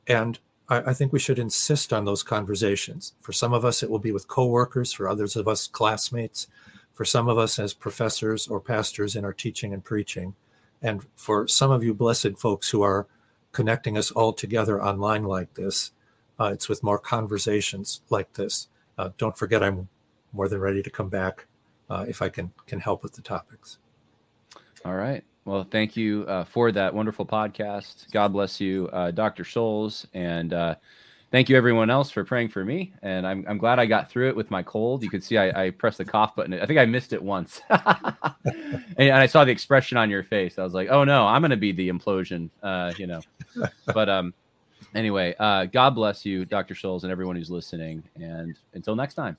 [0.06, 0.38] And
[0.68, 3.14] I, I, think we should insist on those conversations.
[3.20, 6.48] For some of us, it will be with coworkers, for others of us, classmates,
[6.94, 10.34] for some of us as professors or pastors in our teaching and preaching.
[10.82, 13.06] And for some of you blessed folks who are
[13.52, 15.92] connecting us all together online like this,
[16.40, 18.68] uh, it's with more conversations like this.
[18.96, 19.88] Uh, don't forget, I'm
[20.32, 21.46] more than ready to come back
[21.90, 23.78] uh, if I can can help with the topics.
[24.84, 25.24] All right.
[25.44, 28.10] Well, thank you uh, for that wonderful podcast.
[28.12, 29.44] God bless you, uh, Dr.
[29.44, 30.06] Schulz.
[30.12, 30.74] And uh,
[31.30, 32.92] thank you, everyone else, for praying for me.
[33.02, 35.02] And I'm, I'm glad I got through it with my cold.
[35.02, 36.52] You could see I, I pressed the cough button.
[36.52, 37.62] I think I missed it once.
[37.70, 40.58] and, and, I saw the expression on your face.
[40.58, 43.22] I was like, oh, no, I'm going to be the implosion, uh, you know.
[43.86, 44.34] but um,
[44.94, 46.74] anyway, uh, God bless you, Dr.
[46.74, 48.02] Schulz, and everyone who's listening.
[48.16, 49.38] And until next time.